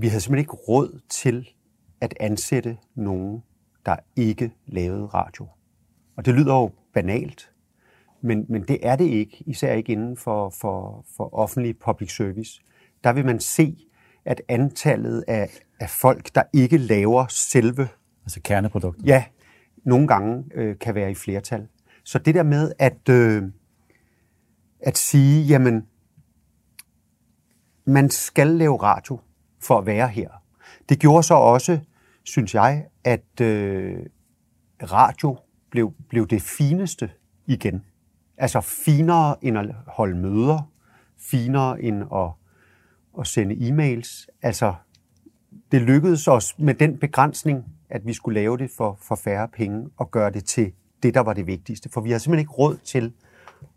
vi 0.00 0.08
havde 0.08 0.20
simpelthen 0.20 0.42
ikke 0.42 0.52
råd 0.52 1.00
til 1.08 1.48
at 2.00 2.14
ansætte 2.20 2.78
nogen, 2.94 3.42
der 3.86 3.96
ikke 4.16 4.52
lavede 4.66 5.06
radio. 5.06 5.48
Og 6.16 6.24
det 6.24 6.34
lyder 6.34 6.54
jo 6.54 6.70
banalt, 6.94 7.52
men, 8.20 8.46
men 8.48 8.62
det 8.62 8.78
er 8.82 8.96
det 8.96 9.04
ikke, 9.04 9.42
især 9.46 9.72
ikke 9.72 9.92
inden 9.92 10.16
for, 10.16 10.50
for, 10.50 11.04
for 11.16 11.34
offentlig 11.34 11.78
public 11.78 12.16
service. 12.16 12.60
Der 13.04 13.12
vil 13.12 13.26
man 13.26 13.40
se, 13.40 13.76
at 14.24 14.42
antallet 14.48 15.24
af, 15.28 15.50
af 15.80 15.90
folk, 15.90 16.34
der 16.34 16.42
ikke 16.52 16.78
laver 16.78 17.26
selve... 17.28 17.88
Altså 18.24 18.40
kerneprodukter? 18.44 19.02
Ja, 19.06 19.24
nogle 19.84 20.08
gange 20.08 20.44
øh, 20.54 20.78
kan 20.78 20.94
være 20.94 21.10
i 21.10 21.14
flertal. 21.14 21.68
Så 22.04 22.18
det 22.18 22.34
der 22.34 22.42
med 22.42 22.72
at, 22.78 23.08
øh, 23.10 23.42
at 24.80 24.98
sige, 24.98 25.44
jamen, 25.44 25.86
man 27.84 28.10
skal 28.10 28.46
lave 28.46 28.82
radio 28.82 29.18
for 29.60 29.78
at 29.78 29.86
være 29.86 30.08
her. 30.08 30.28
Det 30.88 30.98
gjorde 30.98 31.22
så 31.22 31.34
også, 31.34 31.78
synes 32.24 32.54
jeg, 32.54 32.86
at 33.04 33.40
øh, 33.40 33.96
radio 34.82 35.38
blev, 35.70 35.92
blev 36.08 36.26
det 36.26 36.42
fineste 36.42 37.10
igen. 37.46 37.84
Altså 38.36 38.60
finere 38.60 39.44
end 39.44 39.58
at 39.58 39.66
holde 39.86 40.16
møder, 40.16 40.70
finere 41.18 41.82
end 41.82 42.02
at, 42.14 42.30
at 43.20 43.26
sende 43.26 43.54
e-mails. 43.54 44.26
Altså, 44.42 44.74
det 45.72 45.82
lykkedes 45.82 46.28
os 46.28 46.58
med 46.58 46.74
den 46.74 46.98
begrænsning, 46.98 47.64
at 47.90 48.06
vi 48.06 48.12
skulle 48.12 48.40
lave 48.40 48.58
det 48.58 48.70
for, 48.76 48.98
for 49.02 49.14
færre 49.14 49.48
penge 49.48 49.90
og 49.96 50.10
gøre 50.10 50.30
det 50.30 50.44
til 50.44 50.72
det, 51.02 51.14
der 51.14 51.20
var 51.20 51.32
det 51.32 51.46
vigtigste. 51.46 51.88
For 51.88 52.00
vi 52.00 52.10
har 52.10 52.18
simpelthen 52.18 52.42
ikke 52.42 52.52
råd 52.52 52.76
til 52.76 53.12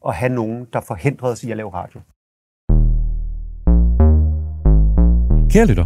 at 0.08 0.16
have 0.16 0.34
nogen, 0.34 0.68
der 0.74 0.82
forhindrede 0.82 1.32
os 1.32 1.44
i 1.44 1.52
at 1.52 1.58
lave 1.58 1.74
radio. 1.74 2.02
Kære 5.52 5.66
lytter, 5.66 5.86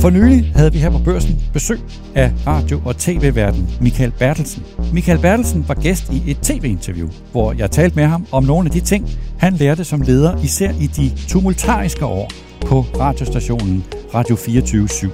for 0.00 0.10
nylig 0.10 0.52
havde 0.54 0.72
vi 0.72 0.78
her 0.78 0.90
på 0.90 0.98
børsen 0.98 1.42
besøg 1.52 1.78
af 2.14 2.32
radio- 2.46 2.80
og 2.84 2.96
tv-verden 2.96 3.70
Michael 3.80 4.12
Bertelsen. 4.18 4.62
Michael 4.92 5.18
Bertelsen 5.18 5.64
var 5.68 5.74
gæst 5.74 6.12
i 6.12 6.22
et 6.30 6.38
tv-interview, 6.42 7.08
hvor 7.32 7.52
jeg 7.52 7.70
talte 7.70 7.96
med 7.96 8.04
ham 8.04 8.26
om 8.32 8.44
nogle 8.44 8.66
af 8.66 8.72
de 8.72 8.80
ting, 8.80 9.08
han 9.38 9.54
lærte 9.54 9.84
som 9.84 10.00
leder, 10.00 10.42
især 10.42 10.72
i 10.80 10.86
de 10.86 11.12
tumultariske 11.28 12.06
år 12.06 12.30
på 12.66 12.80
radiostationen 12.80 13.84
Radio 14.14 14.36
24 14.36 14.88
/7. 14.90 15.08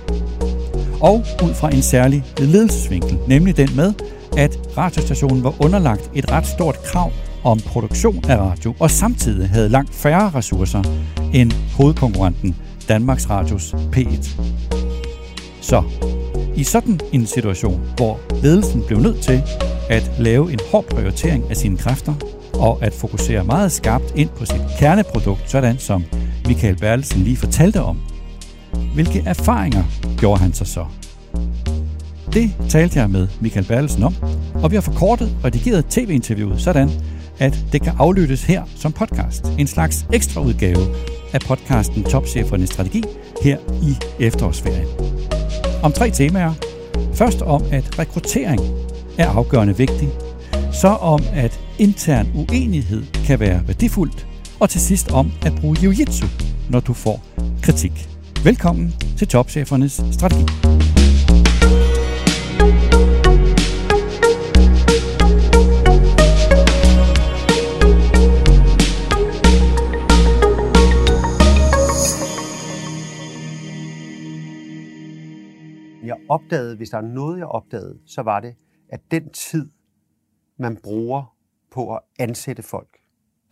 Og 1.00 1.24
ud 1.44 1.54
fra 1.54 1.70
en 1.74 1.82
særlig 1.82 2.24
ledelsesvinkel, 2.38 3.18
nemlig 3.28 3.56
den 3.56 3.70
med, 3.76 3.92
at 4.36 4.58
radiostationen 4.76 5.44
var 5.44 5.64
underlagt 5.64 6.10
et 6.14 6.32
ret 6.32 6.46
stort 6.46 6.82
krav 6.82 7.12
om 7.44 7.58
produktion 7.58 8.24
af 8.28 8.36
radio, 8.36 8.74
og 8.80 8.90
samtidig 8.90 9.48
havde 9.48 9.68
langt 9.68 9.94
færre 9.94 10.30
ressourcer 10.34 10.82
end 11.34 11.52
hovedkonkurrenten 11.76 12.56
Danmarks 12.88 13.30
Radios 13.30 13.74
P1. 13.74 14.40
Så, 15.60 15.82
i 16.56 16.64
sådan 16.64 17.00
en 17.12 17.26
situation, 17.26 17.80
hvor 17.96 18.20
ledelsen 18.42 18.82
blev 18.86 19.00
nødt 19.00 19.22
til 19.22 19.42
at 19.90 20.10
lave 20.18 20.52
en 20.52 20.58
hård 20.70 20.84
prioritering 20.84 21.50
af 21.50 21.56
sine 21.56 21.76
kræfter, 21.76 22.14
og 22.54 22.78
at 22.82 22.94
fokusere 22.94 23.44
meget 23.44 23.72
skarpt 23.72 24.12
ind 24.16 24.28
på 24.28 24.44
sit 24.44 24.62
kerneprodukt, 24.78 25.50
sådan 25.50 25.78
som 25.78 26.04
Michael 26.46 26.76
Berlesen 26.76 27.22
lige 27.22 27.36
fortalte 27.36 27.82
om. 27.82 27.98
Hvilke 28.94 29.22
erfaringer 29.26 29.84
gjorde 30.18 30.40
han 30.40 30.52
sig 30.52 30.66
så? 30.66 30.84
Det 32.32 32.54
talte 32.68 32.98
jeg 32.98 33.10
med 33.10 33.28
Michael 33.40 33.66
Berlesen 33.66 34.02
om, 34.02 34.14
og 34.54 34.70
vi 34.70 34.76
har 34.76 34.80
forkortet 34.80 35.36
og 35.38 35.44
redigeret 35.44 35.86
tv-interviewet 35.86 36.60
sådan, 36.60 36.90
at 37.38 37.64
det 37.72 37.82
kan 37.82 37.92
aflyttes 37.98 38.44
her 38.44 38.62
som 38.76 38.92
podcast. 38.92 39.44
En 39.58 39.66
slags 39.66 40.06
ekstra 40.12 40.40
udgave 40.40 40.86
af 41.32 41.40
podcasten 41.40 42.04
Topchefernes 42.04 42.70
Strategi 42.70 43.02
her 43.42 43.58
i 43.82 44.22
efterårsferien. 44.24 44.88
Om 45.82 45.92
tre 45.92 46.10
temaer. 46.10 46.52
Først 47.14 47.42
om, 47.42 47.62
at 47.72 47.98
rekruttering 47.98 48.60
er 49.18 49.28
afgørende 49.28 49.76
vigtig. 49.76 50.08
Så 50.72 50.88
om, 50.88 51.22
at 51.32 51.60
intern 51.78 52.28
uenighed 52.34 53.02
kan 53.26 53.40
være 53.40 53.60
værdifuldt. 53.66 54.26
Og 54.60 54.70
til 54.70 54.80
sidst 54.80 55.10
om 55.10 55.32
at 55.46 55.52
bruge 55.60 55.76
jiu-jitsu, 55.76 56.26
når 56.70 56.80
du 56.80 56.92
får 56.92 57.20
kritik. 57.62 58.08
Velkommen 58.44 58.94
til 59.18 59.28
Topchefernes 59.28 60.02
Strategi. 60.12 60.65
Opdagede, 76.36 76.76
hvis 76.76 76.90
der 76.90 76.98
er 76.98 77.02
noget, 77.02 77.38
jeg 77.38 77.46
opdagede, 77.46 77.98
så 78.06 78.22
var 78.22 78.40
det, 78.40 78.54
at 78.88 79.00
den 79.10 79.30
tid, 79.30 79.70
man 80.58 80.76
bruger 80.76 81.36
på 81.70 81.94
at 81.94 82.00
ansætte 82.18 82.62
folk, 82.62 82.98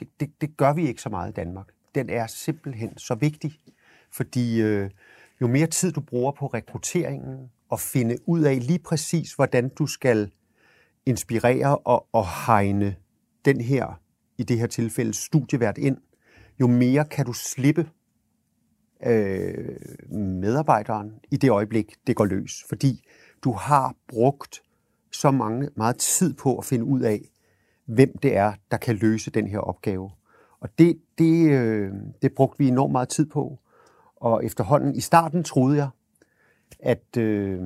det, 0.00 0.09
det, 0.21 0.41
det 0.41 0.56
gør 0.56 0.72
vi 0.72 0.89
ikke 0.89 1.03
så 1.03 1.09
meget 1.09 1.31
i 1.31 1.33
Danmark. 1.33 1.69
Den 1.95 2.11
er 2.11 2.27
simpelthen 2.27 2.99
så 2.99 3.15
vigtig, 3.15 3.53
fordi 4.12 4.62
øh, 4.62 4.91
jo 5.41 5.47
mere 5.47 5.67
tid 5.67 5.93
du 5.93 6.00
bruger 6.00 6.33
på 6.33 6.47
rekrutteringen 6.47 7.50
og 7.69 7.81
finde 7.81 8.17
ud 8.27 8.43
af 8.43 8.67
lige 8.67 8.78
præcis, 8.78 9.33
hvordan 9.33 9.69
du 9.69 9.87
skal 9.87 10.31
inspirere 11.06 11.78
og, 11.78 12.06
og 12.12 12.27
hegne 12.47 12.97
den 13.45 13.61
her, 13.61 14.01
i 14.39 14.43
det 14.43 14.59
her 14.59 14.66
tilfælde, 14.66 15.15
studievært 15.15 15.78
ind, 15.78 15.97
jo 16.61 16.66
mere 16.66 17.05
kan 17.05 17.27
du 17.27 17.33
slippe 17.33 17.91
øh, 19.06 19.76
medarbejderen 20.19 21.12
i 21.31 21.37
det 21.37 21.50
øjeblik, 21.50 21.94
det 22.06 22.16
går 22.16 22.25
løs. 22.25 22.65
Fordi 22.69 23.04
du 23.44 23.53
har 23.53 23.94
brugt 24.09 24.62
så 25.12 25.31
mange, 25.31 25.69
meget 25.76 25.97
tid 25.97 26.34
på 26.34 26.59
at 26.59 26.65
finde 26.65 26.84
ud 26.84 27.00
af, 27.00 27.20
hvem 27.87 28.19
det 28.19 28.37
er, 28.37 28.53
der 28.70 28.76
kan 28.76 28.97
løse 28.97 29.31
den 29.31 29.47
her 29.47 29.59
opgave. 29.59 30.10
Og 30.60 30.78
det, 30.78 30.98
det, 31.19 31.50
øh, 31.50 31.92
det 32.22 32.32
brugte 32.32 32.59
vi 32.59 32.69
enormt 32.69 32.92
meget 32.92 33.09
tid 33.09 33.26
på. 33.26 33.59
Og 34.16 34.44
efterhånden, 34.44 34.94
i 34.94 35.00
starten 35.00 35.44
troede 35.44 35.76
jeg, 35.76 35.88
at 36.81 37.16
øh, 37.19 37.60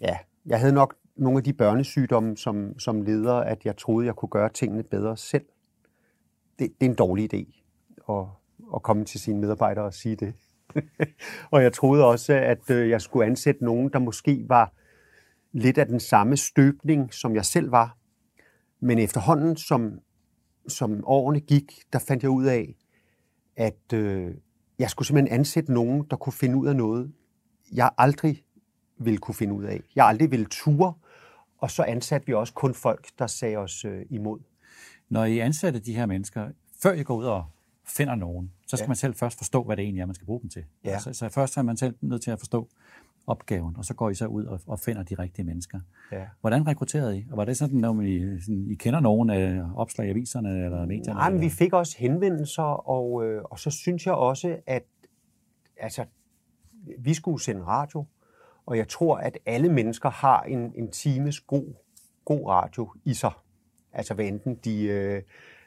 ja, 0.00 0.18
jeg 0.46 0.60
havde 0.60 0.72
nok 0.72 0.94
nogle 1.16 1.38
af 1.38 1.44
de 1.44 1.52
børnesygdomme 1.52 2.36
som, 2.36 2.78
som 2.78 3.02
leder, 3.02 3.34
at 3.34 3.64
jeg 3.64 3.76
troede, 3.76 4.06
jeg 4.06 4.14
kunne 4.14 4.28
gøre 4.28 4.48
tingene 4.48 4.82
bedre 4.82 5.16
selv. 5.16 5.44
Det, 6.58 6.72
det 6.80 6.86
er 6.86 6.90
en 6.90 6.96
dårlig 6.96 7.34
idé 7.34 7.62
Og 8.04 8.30
at 8.74 8.82
komme 8.82 9.04
til 9.04 9.20
sine 9.20 9.40
medarbejdere 9.40 9.84
og 9.84 9.94
sige 9.94 10.16
det. 10.16 10.34
og 11.52 11.62
jeg 11.62 11.72
troede 11.72 12.04
også, 12.04 12.32
at 12.32 12.70
øh, 12.70 12.90
jeg 12.90 13.00
skulle 13.00 13.26
ansætte 13.26 13.64
nogen, 13.64 13.88
der 13.92 13.98
måske 13.98 14.44
var 14.48 14.72
lidt 15.52 15.78
af 15.78 15.86
den 15.86 16.00
samme 16.00 16.36
støbning, 16.36 17.14
som 17.14 17.34
jeg 17.34 17.44
selv 17.44 17.70
var. 17.70 17.96
Men 18.80 18.98
efterhånden, 18.98 19.56
som, 19.56 19.98
som 20.68 21.04
årene 21.06 21.40
gik, 21.40 21.72
der 21.92 21.98
fandt 21.98 22.22
jeg 22.22 22.30
ud 22.30 22.44
af, 22.44 22.76
at 23.56 23.92
øh, 23.92 24.34
jeg 24.78 24.90
skulle 24.90 25.06
simpelthen 25.06 25.38
ansætte 25.40 25.72
nogen, 25.72 26.06
der 26.10 26.16
kunne 26.16 26.32
finde 26.32 26.56
ud 26.56 26.66
af 26.66 26.76
noget, 26.76 27.12
jeg 27.72 27.90
aldrig 27.98 28.42
ville 28.98 29.18
kunne 29.18 29.34
finde 29.34 29.54
ud 29.54 29.64
af. 29.64 29.80
Jeg 29.96 30.06
aldrig 30.06 30.30
ville 30.30 30.46
ture, 30.50 30.94
og 31.58 31.70
så 31.70 31.82
ansatte 31.82 32.26
vi 32.26 32.34
også 32.34 32.54
kun 32.54 32.74
folk, 32.74 33.08
der 33.18 33.26
sagde 33.26 33.56
os 33.56 33.84
øh, 33.84 34.06
imod. 34.10 34.40
Når 35.08 35.24
I 35.24 35.38
ansatte 35.38 35.80
de 35.80 35.96
her 35.96 36.06
mennesker, 36.06 36.48
før 36.82 36.92
I 36.92 37.02
går 37.02 37.16
ud 37.16 37.24
og 37.24 37.44
finder 37.86 38.14
nogen, 38.14 38.52
så 38.66 38.76
skal 38.76 38.84
ja. 38.84 38.88
man 38.88 38.96
selv 38.96 39.14
først 39.14 39.38
forstå, 39.38 39.62
hvad 39.62 39.76
det 39.76 39.82
egentlig 39.82 40.00
er, 40.00 40.06
man 40.06 40.14
skal 40.14 40.26
bruge 40.26 40.40
dem 40.40 40.50
til. 40.50 40.64
Ja. 40.84 40.98
Så, 40.98 41.12
så 41.12 41.28
først 41.28 41.56
er 41.56 41.62
man 41.62 41.76
selv 41.76 41.94
nødt 42.00 42.22
til 42.22 42.30
at 42.30 42.38
forstå 42.38 42.68
opgaven, 43.26 43.76
og 43.76 43.84
så 43.84 43.94
går 43.94 44.10
I 44.10 44.14
så 44.14 44.26
ud 44.26 44.44
og, 44.44 44.60
og 44.66 44.80
finder 44.80 45.02
de 45.02 45.14
rigtige 45.14 45.44
mennesker. 45.44 45.80
Ja. 46.12 46.24
Hvordan 46.40 46.66
rekrutterede 46.66 47.18
I? 47.18 47.26
Og 47.30 47.36
var 47.36 47.44
det 47.44 47.56
sådan, 47.56 47.78
når 47.78 48.00
I, 48.00 48.40
sådan, 48.40 48.66
I 48.70 48.74
kender 48.74 49.00
nogen 49.00 49.30
af 49.30 49.62
opslag 49.76 50.06
i 50.06 50.10
aviserne 50.10 50.64
eller 50.64 50.86
medierne? 50.86 51.18
Nej, 51.18 51.30
men 51.30 51.40
vi 51.40 51.48
fik 51.48 51.72
også 51.72 51.98
henvendelser, 51.98 52.88
og, 52.88 53.26
øh, 53.26 53.42
og 53.42 53.58
så 53.58 53.70
synes 53.70 54.06
jeg 54.06 54.14
også, 54.14 54.56
at 54.66 54.82
altså, 55.76 56.04
vi 56.98 57.14
skulle 57.14 57.42
sende 57.42 57.64
radio, 57.64 58.04
og 58.66 58.76
jeg 58.76 58.88
tror, 58.88 59.16
at 59.16 59.38
alle 59.46 59.68
mennesker 59.68 60.10
har 60.10 60.42
en, 60.42 60.72
en 60.74 60.90
times 60.90 61.40
god, 61.40 61.74
god 62.24 62.48
radio 62.48 62.92
i 63.04 63.14
sig. 63.14 63.32
Altså 63.92 64.14
hvad 64.14 64.24
enten 64.24 64.54
de 64.64 64.82
øh, 64.84 65.22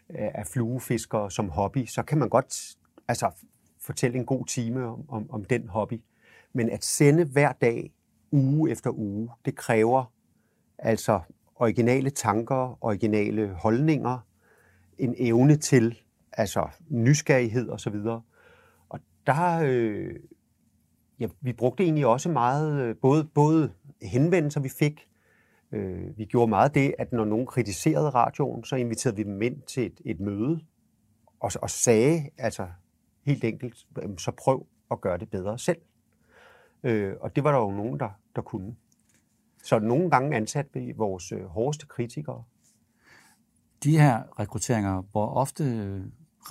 er 0.09 0.43
fluefisker 0.43 1.29
som 1.29 1.49
hobby, 1.49 1.85
så 1.85 2.03
kan 2.03 2.17
man 2.17 2.29
godt 2.29 2.77
altså, 3.07 3.31
fortælle 3.79 4.17
en 4.17 4.25
god 4.25 4.45
time 4.45 4.85
om, 4.85 5.09
om, 5.09 5.31
om 5.31 5.45
den 5.45 5.67
hobby. 5.67 6.01
Men 6.53 6.69
at 6.69 6.83
sende 6.83 7.25
hver 7.25 7.51
dag, 7.51 7.93
uge 8.31 8.71
efter 8.71 8.89
uge, 8.89 9.29
det 9.45 9.55
kræver 9.55 10.13
altså 10.77 11.19
originale 11.55 12.09
tanker, 12.09 12.77
originale 12.81 13.53
holdninger, 13.53 14.19
en 14.97 15.15
evne 15.17 15.55
til 15.55 15.99
altså 16.33 16.67
nysgerrighed 16.89 17.69
og 17.69 17.79
så 17.79 17.89
videre. 17.89 18.21
Og 18.89 18.99
der, 19.27 19.61
øh, 19.65 20.15
ja, 21.19 21.27
vi 21.41 21.53
brugte 21.53 21.83
egentlig 21.83 22.05
også 22.05 22.29
meget, 22.29 22.81
øh, 22.81 22.95
både, 22.95 23.23
både 23.23 23.71
henvendelser 24.01 24.61
vi 24.61 24.69
fik, 24.69 25.07
øh, 25.71 26.17
vi 26.17 26.25
gjorde 26.25 26.49
meget 26.49 26.75
det, 26.75 26.95
at 26.99 27.11
når 27.11 27.25
nogen 27.25 27.45
kritiserede 27.45 28.09
radioen, 28.09 28.63
så 28.63 28.75
inviterede 28.75 29.15
vi 29.15 29.23
dem 29.23 29.41
ind 29.41 29.61
til 29.61 29.85
et, 29.85 30.01
et 30.05 30.19
møde, 30.19 30.59
og, 31.39 31.51
og 31.61 31.69
sagde 31.69 32.29
altså 32.37 32.67
helt 33.25 33.43
enkelt, 33.43 33.87
så 34.17 34.31
prøv 34.31 34.67
at 34.91 35.01
gøre 35.01 35.17
det 35.17 35.29
bedre 35.29 35.59
selv. 35.59 35.81
Øh, 36.83 37.15
og 37.21 37.35
det 37.35 37.43
var 37.43 37.51
der 37.51 37.59
jo 37.59 37.71
nogen, 37.71 37.99
der, 37.99 38.09
der 38.35 38.41
kunne. 38.41 38.75
Så 39.63 39.79
nogle 39.79 40.09
gange 40.09 40.37
ansatte 40.37 40.71
vi 40.73 40.91
vores 40.91 41.31
øh, 41.31 41.45
hårdeste 41.45 41.85
kritikere. 41.85 42.43
De 43.83 43.97
her 43.99 44.39
rekrutteringer, 44.39 45.01
hvor 45.01 45.27
ofte 45.27 45.63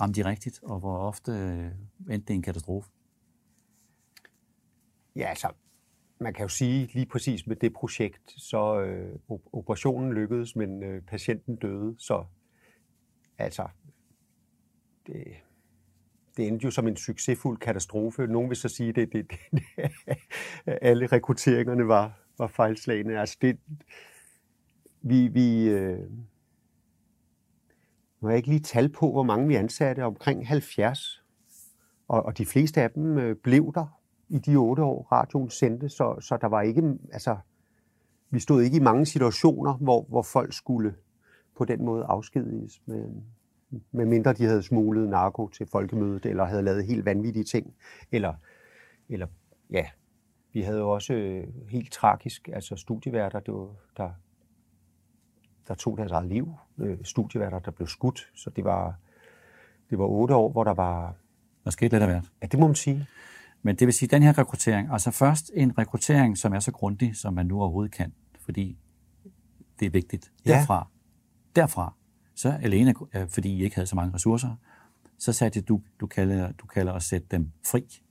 ramte 0.01 0.23
de 0.23 0.29
rigtigt, 0.29 0.59
og 0.63 0.79
hvor 0.79 0.97
ofte 0.97 1.31
endte 2.09 2.27
det 2.27 2.33
en 2.33 2.41
katastrofe? 2.41 2.89
Ja, 5.15 5.25
altså, 5.25 5.47
man 6.19 6.33
kan 6.33 6.43
jo 6.43 6.49
sige 6.49 6.89
lige 6.93 7.05
præcis 7.05 7.47
med 7.47 7.55
det 7.55 7.73
projekt, 7.73 8.33
så 8.37 8.81
øh, 8.81 9.15
operationen 9.53 10.13
lykkedes, 10.13 10.55
men 10.55 10.83
øh, 10.83 11.01
patienten 11.01 11.55
døde, 11.55 11.95
så 11.97 12.25
altså, 13.37 13.67
det, 15.07 15.23
det 16.37 16.47
endte 16.47 16.65
jo 16.65 16.71
som 16.71 16.87
en 16.87 16.95
succesfuld 16.95 17.57
katastrofe. 17.57 18.27
Nogen 18.27 18.49
vil 18.49 18.57
så 18.57 18.69
sige, 18.69 18.89
at 18.89 18.95
det, 18.95 19.13
det, 19.13 19.31
det, 19.31 19.63
alle 20.65 21.07
rekrutteringerne 21.07 21.87
var, 21.87 22.19
var 22.37 22.47
fejlslagende. 22.47 23.19
Altså 23.19 23.37
det, 23.41 23.59
vi, 25.01 25.27
vi 25.27 25.69
øh, 25.69 26.09
nu 28.19 28.27
har 28.27 28.29
jeg 28.29 28.37
ikke 28.37 28.49
lige 28.49 28.59
tal 28.59 28.89
på, 28.89 29.11
hvor 29.11 29.23
mange 29.23 29.47
vi 29.47 29.55
ansatte, 29.55 30.03
omkring 30.03 30.47
70. 30.47 31.23
Og, 32.07 32.25
og 32.25 32.37
de 32.37 32.45
fleste 32.45 32.81
af 32.81 32.91
dem 32.91 33.17
øh, 33.17 33.35
blev 33.35 33.73
der 33.73 33.96
i 34.29 34.39
de 34.39 34.55
otte 34.55 34.83
år, 34.83 35.07
radioen 35.11 35.49
sendte, 35.49 35.89
så, 35.89 36.15
så 36.19 36.37
der 36.37 36.47
var 36.47 36.61
ikke, 36.61 36.97
altså, 37.13 37.37
vi 38.29 38.39
stod 38.39 38.61
ikke 38.61 38.77
i 38.77 38.79
mange 38.79 39.05
situationer, 39.05 39.73
hvor, 39.73 40.05
hvor 40.09 40.21
folk 40.21 40.53
skulle 40.53 40.95
på 41.57 41.65
den 41.65 41.85
måde 41.85 42.03
afskediges, 42.03 42.81
med, 42.85 43.05
med 43.91 44.05
mindre 44.05 44.33
de 44.33 44.45
havde 44.45 44.63
smuglet 44.63 45.09
narko 45.09 45.47
til 45.47 45.67
folkemødet, 45.71 46.25
eller 46.25 46.45
havde 46.45 46.63
lavet 46.63 46.85
helt 46.85 47.05
vanvittige 47.05 47.43
ting, 47.43 47.73
eller, 48.11 48.33
eller 49.09 49.27
ja, 49.69 49.85
vi 50.53 50.61
havde 50.61 50.77
jo 50.77 50.89
også 50.89 51.13
øh, 51.13 51.47
helt 51.69 51.91
tragisk, 51.91 52.49
altså 52.53 52.75
studieværter, 52.75 53.39
det 53.39 53.53
var, 53.53 53.67
der, 53.97 54.09
der 55.67 55.73
tog 55.73 55.97
deres 55.97 56.11
eget 56.11 56.27
liv, 56.27 56.53
øh, 56.77 56.97
studieværter, 57.03 57.59
der 57.59 57.71
blev 57.71 57.87
skudt, 57.87 58.31
så 58.35 58.49
det 58.49 58.63
var, 58.63 58.95
det 59.89 59.99
var 59.99 60.05
otte 60.05 60.35
år, 60.35 60.51
hvor 60.51 60.63
der 60.63 60.73
var... 60.73 61.15
Der 61.63 61.71
skete 61.71 61.95
lidt 61.95 62.03
af 62.03 62.09
hvert. 62.09 62.31
Ja, 62.41 62.47
det 62.47 62.59
må 62.59 62.67
man 62.67 62.75
sige. 62.75 63.07
Men 63.63 63.75
det 63.75 63.85
vil 63.85 63.93
sige, 63.93 64.07
at 64.07 64.11
den 64.11 64.23
her 64.23 64.37
rekruttering, 64.37 64.89
altså 64.91 65.11
først 65.11 65.51
en 65.53 65.77
rekruttering, 65.77 66.37
som 66.37 66.53
er 66.53 66.59
så 66.59 66.71
grundig, 66.71 67.15
som 67.15 67.33
man 67.33 67.45
nu 67.45 67.61
overhovedet 67.61 67.91
kan, 67.91 68.13
fordi 68.45 68.77
det 69.79 69.85
er 69.85 69.89
vigtigt. 69.89 70.31
Derfra, 70.45 70.75
ja. 71.55 71.61
derfra 71.61 71.93
så 72.35 72.49
alene, 72.61 72.93
fordi 73.29 73.49
I 73.49 73.63
ikke 73.63 73.75
havde 73.75 73.87
så 73.87 73.95
mange 73.95 74.13
ressourcer, 74.13 74.55
så 75.19 75.33
sagde 75.33 75.61
du, 75.61 75.81
du 75.99 76.07
kalder, 76.07 76.51
du 76.51 76.65
kalder 76.65 76.93
at 76.93 77.03
sætte 77.03 77.27
dem 77.31 77.51
fri. 77.65 78.01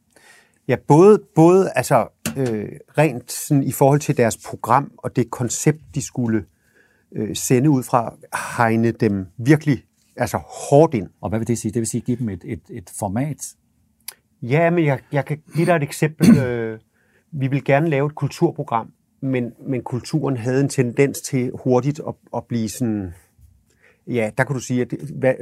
Ja, 0.68 0.76
både, 0.76 1.18
både 1.34 1.70
altså, 1.70 2.08
øh, 2.36 2.68
rent 2.98 3.32
sådan, 3.32 3.64
i 3.64 3.72
forhold 3.72 4.00
til 4.00 4.16
deres 4.16 4.38
program 4.46 4.92
og 4.98 5.16
det 5.16 5.30
koncept, 5.30 5.80
de 5.94 6.02
skulle 6.02 6.44
øh, 7.12 7.36
sende 7.36 7.70
ud 7.70 7.82
fra, 7.82 8.16
hegne 8.56 8.90
dem 8.90 9.26
virkelig 9.36 9.84
altså 10.16 10.36
hårdt 10.36 10.94
ind. 10.94 11.10
Og 11.20 11.28
hvad 11.28 11.38
vil 11.38 11.48
det 11.48 11.58
sige? 11.58 11.72
Det 11.72 11.80
vil 11.80 11.86
sige 11.86 12.00
give 12.00 12.16
dem 12.16 12.28
et, 12.28 12.42
et, 12.44 12.62
et 12.70 12.90
format, 12.98 13.54
Ja, 14.42 14.70
men 14.70 14.84
jeg, 14.84 15.00
jeg 15.12 15.24
kan 15.24 15.38
give 15.54 15.66
dig 15.66 15.76
et 15.76 15.82
eksempel. 15.82 16.38
Øh, 16.46 16.80
vi 17.32 17.46
vil 17.46 17.64
gerne 17.64 17.88
lave 17.88 18.06
et 18.06 18.14
kulturprogram, 18.14 18.92
men, 19.20 19.52
men 19.68 19.82
kulturen 19.82 20.36
havde 20.36 20.60
en 20.60 20.68
tendens 20.68 21.20
til 21.20 21.50
hurtigt 21.54 22.00
at, 22.08 22.14
at 22.36 22.44
blive 22.44 22.68
sådan... 22.68 23.14
Ja, 24.06 24.30
der 24.38 24.44
kan 24.44 24.54
du 24.54 24.60
sige, 24.60 24.82
at 24.82 24.94
hvad, 25.14 25.34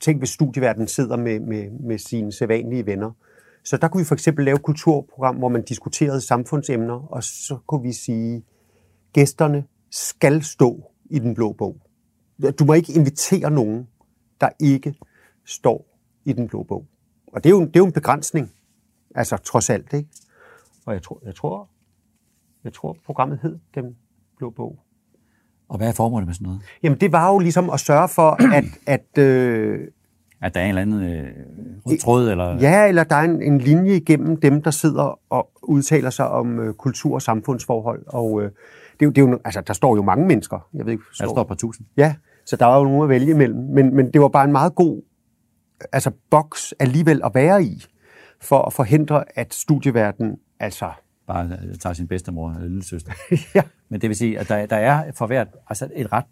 tænk 0.00 0.18
hvis 0.18 0.30
studieverdenen 0.30 0.88
sidder 0.88 1.16
med, 1.16 1.40
med, 1.40 1.70
med 1.70 1.98
sine 1.98 2.32
sædvanlige 2.32 2.86
venner. 2.86 3.10
Så 3.64 3.76
der 3.76 3.88
kunne 3.88 4.00
vi 4.00 4.04
for 4.04 4.14
eksempel 4.14 4.44
lave 4.44 4.54
et 4.54 4.62
kulturprogram, 4.62 5.36
hvor 5.36 5.48
man 5.48 5.62
diskuterede 5.62 6.20
samfundsemner, 6.20 6.94
og 6.94 7.24
så 7.24 7.58
kunne 7.66 7.82
vi 7.82 7.92
sige, 7.92 8.42
gæsterne 9.12 9.64
skal 9.90 10.42
stå 10.42 10.90
i 11.10 11.18
den 11.18 11.34
blå 11.34 11.52
bog. 11.52 11.76
Du 12.58 12.64
må 12.64 12.72
ikke 12.72 12.92
invitere 12.92 13.50
nogen, 13.50 13.88
der 14.40 14.48
ikke 14.60 14.94
står 15.44 15.98
i 16.24 16.32
den 16.32 16.48
blå 16.48 16.62
bog. 16.62 16.86
Og 17.36 17.44
det 17.44 17.50
er 17.50 17.54
jo, 17.54 17.60
det 17.60 17.76
er 17.76 17.80
jo 17.80 17.86
en 17.86 17.92
begrænsning, 17.92 18.50
altså 19.14 19.36
trods 19.36 19.70
alt, 19.70 19.92
ikke? 19.92 20.08
Og 20.86 20.94
jeg 20.94 21.02
tror, 21.02 21.22
jeg 21.24 21.34
tror, 21.34 21.68
jeg 22.64 22.72
tror 22.72 22.96
programmet 23.06 23.38
hed 23.42 23.58
Den 23.74 23.96
Blå 24.38 24.50
Bog. 24.50 24.78
Og 25.68 25.78
hvad 25.78 25.88
er 25.88 25.92
formålet 25.92 26.26
med 26.26 26.34
sådan 26.34 26.44
noget? 26.44 26.60
Jamen, 26.82 27.00
det 27.00 27.12
var 27.12 27.32
jo 27.32 27.38
ligesom 27.38 27.70
at 27.70 27.80
sørge 27.80 28.08
for, 28.08 28.54
at... 28.54 28.64
at 28.86 29.18
øh, 29.24 29.88
at 30.40 30.54
der 30.54 30.60
er 30.60 30.64
en 30.64 30.68
eller 30.68 30.82
anden 30.82 31.02
øh, 31.02 31.30
rød 31.86 31.98
tråd, 31.98 32.30
eller... 32.30 32.58
Ja, 32.60 32.88
eller 32.88 33.04
der 33.04 33.16
er 33.16 33.22
en, 33.22 33.42
en 33.42 33.58
linje 33.58 33.96
igennem 33.96 34.40
dem, 34.40 34.62
der 34.62 34.70
sidder 34.70 35.20
og 35.30 35.50
udtaler 35.62 36.10
sig 36.10 36.28
om 36.28 36.58
øh, 36.58 36.74
kultur- 36.74 37.14
og 37.14 37.22
samfundsforhold. 37.22 38.02
Og 38.06 38.42
øh, 38.42 38.44
det, 38.44 38.52
er 39.00 39.06
jo, 39.06 39.10
det 39.10 39.18
er 39.18 39.28
jo, 39.28 39.38
altså, 39.44 39.60
der 39.60 39.72
står 39.72 39.96
jo 39.96 40.02
mange 40.02 40.26
mennesker. 40.26 40.68
Jeg 40.74 40.86
ved 40.86 40.92
ikke, 40.92 41.04
står... 41.12 41.24
Der 41.26 41.32
står 41.32 41.44
på 41.44 41.54
tusind. 41.54 41.86
Ja, 41.96 42.14
så 42.46 42.56
der 42.56 42.66
var 42.66 42.78
jo 42.78 42.84
nogen 42.84 43.02
at 43.02 43.08
vælge 43.08 43.30
imellem. 43.30 43.58
Men, 43.58 43.96
men 43.96 44.12
det 44.12 44.20
var 44.20 44.28
bare 44.28 44.44
en 44.44 44.52
meget 44.52 44.74
god 44.74 45.02
altså 45.92 46.10
boks 46.30 46.74
alligevel 46.78 47.20
at 47.24 47.30
være 47.34 47.64
i, 47.64 47.84
for 48.40 48.62
at 48.62 48.72
forhindre, 48.72 49.24
at 49.38 49.54
studieverdenen 49.54 50.36
altså... 50.60 50.90
Bare 51.26 51.58
øh, 51.68 51.74
tager 51.74 51.92
sin 51.92 52.08
bedstemor 52.08 52.50
eller 52.50 52.68
lille 52.68 52.84
søster. 52.84 53.12
ja. 53.54 53.62
Men 53.88 54.00
det 54.00 54.08
vil 54.08 54.16
sige, 54.16 54.38
at 54.38 54.48
der, 54.48 54.66
der 54.66 54.76
er 54.76 55.12
for 55.12 55.26
hvert, 55.26 55.48
altså 55.68 55.88
et 55.94 56.12
ret 56.12 56.24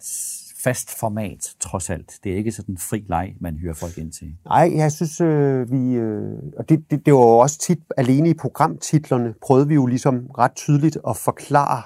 fast 0.64 0.98
format, 0.98 1.54
trods 1.60 1.90
alt. 1.90 2.18
Det 2.24 2.32
er 2.32 2.36
ikke 2.36 2.52
sådan 2.52 2.74
en 2.74 2.78
fri 2.78 3.04
leg, 3.08 3.34
man 3.40 3.58
hører 3.58 3.74
folk 3.74 3.98
ind 3.98 4.12
til. 4.12 4.36
Nej, 4.44 4.72
jeg 4.74 4.92
synes, 4.92 5.20
øh, 5.20 5.72
vi... 5.72 5.94
Øh, 5.94 6.38
og 6.56 6.68
det, 6.68 6.90
det, 6.90 7.06
det 7.06 7.14
var 7.14 7.20
jo 7.20 7.38
også 7.38 7.58
tit 7.58 7.78
alene 7.96 8.30
i 8.30 8.34
programtitlerne, 8.34 9.34
prøvede 9.42 9.68
vi 9.68 9.74
jo 9.74 9.86
ligesom 9.86 10.26
ret 10.26 10.54
tydeligt 10.54 10.98
at 11.08 11.16
forklare, 11.16 11.82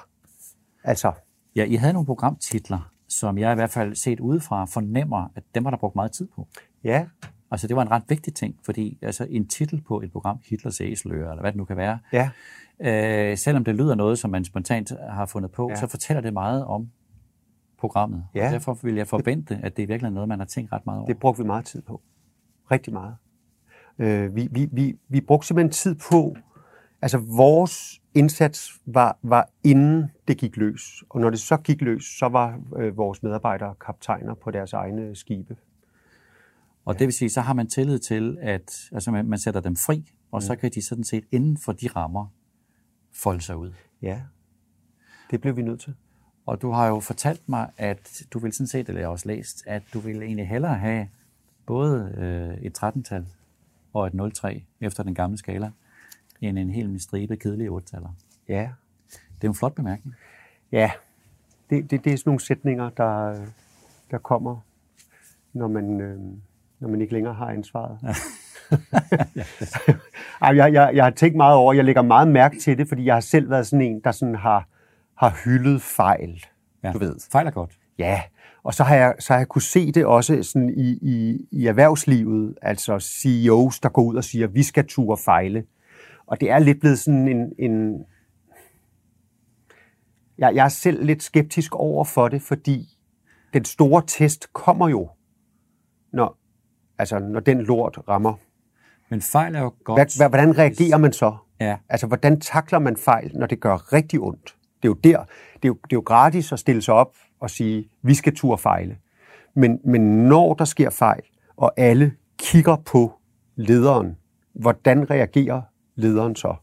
altså... 0.83 1.11
Ja, 1.55 1.63
I 1.65 1.75
havde 1.75 1.93
nogle 1.93 2.05
programtitler, 2.05 2.91
som 3.07 3.37
jeg 3.37 3.51
i 3.51 3.55
hvert 3.55 3.69
fald 3.69 3.95
set 3.95 4.19
udefra 4.19 4.65
fornemmer, 4.65 5.31
at 5.35 5.43
dem 5.55 5.63
var 5.63 5.69
der 5.69 5.77
brugt 5.77 5.95
meget 5.95 6.11
tid 6.11 6.27
på. 6.35 6.47
Ja, 6.83 7.05
Altså, 7.51 7.67
det 7.67 7.75
var 7.75 7.81
en 7.81 7.91
ret 7.91 8.03
vigtig 8.07 8.33
ting, 8.33 8.55
fordi 8.65 8.97
altså, 9.01 9.27
en 9.29 9.47
titel 9.47 9.81
på 9.81 10.01
et 10.01 10.11
program, 10.11 10.39
Hitlers 10.49 10.81
æseløer, 10.81 11.29
eller 11.29 11.41
hvad 11.41 11.51
det 11.51 11.57
nu 11.57 11.65
kan 11.65 11.77
være, 11.77 11.99
ja. 12.13 12.29
øh, 12.79 13.37
selvom 13.37 13.63
det 13.63 13.75
lyder 13.75 13.95
noget, 13.95 14.19
som 14.19 14.31
man 14.31 14.45
spontant 14.45 14.91
har 15.09 15.25
fundet 15.25 15.51
på, 15.51 15.69
ja. 15.69 15.75
så 15.75 15.87
fortæller 15.87 16.21
det 16.21 16.33
meget 16.33 16.65
om 16.65 16.89
programmet. 17.79 18.25
Ja. 18.35 18.45
Og 18.45 18.51
derfor 18.51 18.77
vil 18.83 18.95
jeg 18.95 19.07
forvente, 19.07 19.59
at 19.63 19.77
det 19.77 19.83
er 19.83 19.87
virkelig 19.87 20.11
noget, 20.11 20.29
man 20.29 20.39
har 20.39 20.45
tænkt 20.45 20.71
ret 20.71 20.85
meget 20.85 20.99
over. 20.99 21.07
Det 21.07 21.19
brugte 21.19 21.41
vi 21.41 21.47
meget 21.47 21.65
tid 21.65 21.81
på. 21.81 22.01
Rigtig 22.71 22.93
meget. 22.93 23.15
Øh, 23.99 24.35
vi, 24.35 24.47
vi, 24.51 24.69
vi, 24.71 24.95
vi 25.07 25.21
brugte 25.21 25.47
simpelthen 25.47 25.71
tid 25.71 25.95
på, 26.11 26.35
altså 27.01 27.17
vores 27.17 28.01
indsats 28.13 28.71
var, 28.85 29.17
var 29.23 29.49
inden 29.63 30.11
det 30.27 30.37
gik 30.37 30.57
løs. 30.57 31.03
Og 31.09 31.21
når 31.21 31.29
det 31.29 31.39
så 31.39 31.57
gik 31.57 31.81
løs, 31.81 32.03
så 32.03 32.27
var 32.27 32.59
øh, 32.75 32.97
vores 32.97 33.23
medarbejdere 33.23 33.75
kaptajner 33.85 34.33
på 34.33 34.51
deres 34.51 34.73
egne 34.73 35.15
skibe. 35.15 35.55
Og 36.85 36.93
ja. 36.93 36.99
det 36.99 37.07
vil 37.07 37.13
sige, 37.13 37.29
så 37.29 37.41
har 37.41 37.53
man 37.53 37.67
tillid 37.67 37.99
til, 37.99 38.37
at 38.41 38.89
altså 38.91 39.11
man, 39.11 39.25
man 39.25 39.39
sætter 39.39 39.61
dem 39.61 39.75
fri, 39.75 40.11
og 40.31 40.41
ja. 40.41 40.47
så 40.47 40.55
kan 40.55 40.71
de 40.71 40.81
sådan 40.81 41.03
set 41.03 41.23
inden 41.31 41.57
for 41.57 41.71
de 41.71 41.87
rammer 41.87 42.27
folde 43.11 43.41
sig 43.41 43.57
ud. 43.57 43.71
Ja, 44.01 44.21
det 45.31 45.41
blev 45.41 45.57
vi 45.57 45.61
nødt 45.61 45.81
til. 45.81 45.95
Og 46.45 46.61
du 46.61 46.71
har 46.71 46.87
jo 46.87 46.99
fortalt 46.99 47.49
mig, 47.49 47.69
at 47.77 48.23
du 48.33 48.39
vil 48.39 48.53
sådan 48.53 48.67
set, 48.67 48.87
eller 48.87 48.99
jeg 48.99 49.07
har 49.07 49.11
også 49.11 49.27
læst, 49.27 49.63
at 49.67 49.83
du 49.93 49.99
ville 49.99 50.25
egentlig 50.25 50.47
hellere 50.47 50.75
have 50.75 51.09
både 51.65 52.15
øh, 52.17 52.65
et 52.65 52.83
13-tal 52.83 53.25
og 53.93 54.07
et 54.07 54.13
0-3 54.13 54.61
efter 54.81 55.03
den 55.03 55.15
gamle 55.15 55.37
skala, 55.37 55.71
end 56.41 56.59
en 56.59 56.69
hel 56.69 56.99
stribe 56.99 57.37
kedelige 57.37 57.69
8-taller. 57.69 58.09
Ja. 58.47 58.69
Det 59.09 59.43
er 59.43 59.47
en 59.47 59.55
flot 59.55 59.75
bemærkning. 59.75 60.15
Ja, 60.71 60.91
det, 61.69 61.91
det, 61.91 62.03
det 62.03 62.13
er 62.13 62.17
sådan 62.17 62.29
nogle 62.29 62.39
sætninger, 62.39 62.89
der, 62.89 63.45
der 64.11 64.17
kommer, 64.17 64.59
når 65.53 65.67
man, 65.67 66.01
øh, 66.01 66.19
når 66.79 66.89
man 66.89 67.01
ikke 67.01 67.13
længere 67.13 67.33
har 67.33 67.45
ansvaret. 67.45 67.97
Ja. 68.03 68.13
Jeg, 70.55 70.73
jeg, 70.73 70.91
jeg 70.93 71.03
har 71.03 71.11
tænkt 71.11 71.37
meget 71.37 71.55
over, 71.55 71.73
jeg 71.73 71.85
lægger 71.85 72.01
meget 72.01 72.27
mærke 72.27 72.59
til 72.59 72.77
det, 72.77 72.87
fordi 72.87 73.05
jeg 73.05 73.13
har 73.13 73.21
selv 73.21 73.49
været 73.49 73.67
sådan 73.67 73.85
en, 73.85 74.01
der 74.03 74.11
sådan 74.11 74.35
har, 74.35 74.67
har 75.17 75.41
hyldet 75.45 75.81
fejl. 75.81 76.45
Ja. 76.83 76.91
Du 76.91 76.97
ved. 76.97 77.15
Fejl 77.31 77.47
er 77.47 77.51
godt. 77.51 77.71
Ja, 77.97 78.21
og 78.63 78.73
så 78.73 78.83
har 78.83 78.95
jeg, 78.95 79.15
så 79.19 79.33
har 79.33 79.39
jeg 79.39 79.47
kunne 79.47 79.61
se 79.61 79.91
det 79.91 80.05
også 80.05 80.43
sådan 80.43 80.69
i, 80.69 80.99
i, 81.01 81.47
i 81.51 81.65
erhvervslivet, 81.65 82.57
altså 82.61 82.99
CEOs, 82.99 83.79
der 83.79 83.89
går 83.89 84.01
ud 84.01 84.15
og 84.15 84.23
siger, 84.23 84.47
vi 84.47 84.63
skal 84.63 84.87
ture 84.87 85.17
fejle. 85.17 85.63
Og 86.27 86.41
det 86.41 86.51
er 86.51 86.59
lidt 86.59 86.79
blevet 86.79 86.99
sådan 86.99 87.27
en... 87.27 87.53
en 87.59 88.05
jeg, 90.37 90.55
jeg 90.55 90.65
er 90.65 90.69
selv 90.69 91.05
lidt 91.05 91.23
skeptisk 91.23 91.75
over 91.75 92.03
for 92.03 92.27
det, 92.27 92.41
fordi 92.41 92.87
den 93.53 93.65
store 93.65 94.03
test 94.07 94.53
kommer 94.53 94.89
jo, 94.89 95.09
når, 96.13 96.38
altså, 96.99 97.19
når 97.19 97.39
den 97.39 97.61
lort 97.61 97.99
rammer. 98.07 98.33
Men 99.09 99.21
fejl 99.21 99.55
er 99.55 99.61
jo 99.61 99.73
godt. 99.83 100.17
Hvad, 100.17 100.29
hvordan 100.29 100.57
reagerer 100.57 100.97
man 100.97 101.13
så? 101.13 101.35
Ja. 101.59 101.77
Altså, 101.89 102.07
hvordan 102.07 102.39
takler 102.39 102.79
man 102.79 102.97
fejl, 102.97 103.31
når 103.33 103.47
det 103.47 103.59
gør 103.59 103.93
rigtig 103.93 104.19
ondt? 104.19 104.55
Det 104.83 104.87
er 104.87 104.89
jo 104.89 104.93
der. 104.93 105.25
Det 105.53 105.63
er 105.63 105.67
jo, 105.67 105.73
det 105.73 105.93
er 105.93 105.97
jo 105.97 106.03
gratis 106.05 106.51
at 106.51 106.59
stille 106.59 106.81
sig 106.81 106.93
op 106.93 107.15
og 107.39 107.49
sige, 107.49 107.89
vi 108.01 108.13
skal 108.13 108.35
turde 108.35 108.57
fejle. 108.57 108.97
Men, 109.55 109.79
men 109.85 110.01
når 110.01 110.53
der 110.53 110.65
sker 110.65 110.89
fejl, 110.89 111.21
og 111.57 111.73
alle 111.77 112.13
kigger 112.37 112.75
på 112.75 113.13
lederen, 113.55 114.17
hvordan 114.53 115.09
reagerer 115.09 115.61
lederen 115.95 116.35
så? 116.35 116.55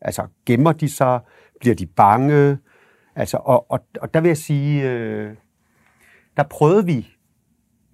Altså, 0.00 0.26
gemmer 0.46 0.72
de 0.72 0.88
sig? 0.88 1.20
Bliver 1.60 1.74
de 1.74 1.86
bange? 1.86 2.58
Altså, 3.16 3.36
og, 3.36 3.70
og, 3.70 3.86
og 4.00 4.14
der 4.14 4.20
vil 4.20 4.28
jeg 4.28 4.36
sige, 4.36 4.90
øh, 4.90 5.34
der 6.36 6.42
prøvede 6.42 6.86
vi, 6.86 7.08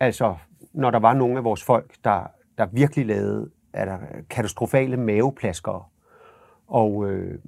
altså, 0.01 0.37
når 0.73 0.91
der 0.91 0.99
var 0.99 1.15
nogle 1.15 1.39
af 1.39 1.45
vores 1.45 1.65
folk, 1.65 1.95
der, 2.05 2.31
der 2.59 2.67
virkelig 2.73 3.07
lavede 3.07 3.51
der 3.75 3.99
katastrofale 4.31 4.97
maveplaskere, 4.97 5.85
og 6.67 7.11
øh, 7.11 7.39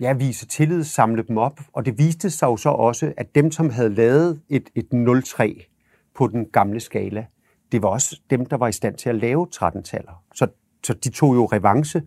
ja, 0.00 0.12
vise 0.12 0.46
tillid, 0.46 0.84
samle 0.84 1.22
dem 1.22 1.38
op, 1.38 1.60
og 1.72 1.86
det 1.86 1.98
viste 1.98 2.30
sig 2.30 2.46
jo 2.46 2.56
så 2.56 2.68
også, 2.68 3.12
at 3.16 3.34
dem, 3.34 3.50
som 3.50 3.70
havde 3.70 3.94
lavet 3.94 4.40
et, 4.48 4.70
et 4.74 4.88
0,3 4.92 6.12
på 6.14 6.26
den 6.26 6.46
gamle 6.46 6.80
skala, 6.80 7.26
det 7.72 7.82
var 7.82 7.88
også 7.88 8.20
dem, 8.30 8.46
der 8.46 8.56
var 8.56 8.68
i 8.68 8.72
stand 8.72 8.94
til 8.94 9.08
at 9.08 9.14
lave 9.14 9.46
13-taller. 9.54 10.24
Så, 10.34 10.46
så 10.84 10.94
de 10.94 11.10
tog 11.10 11.34
jo 11.34 11.46
revanche, 11.46 12.02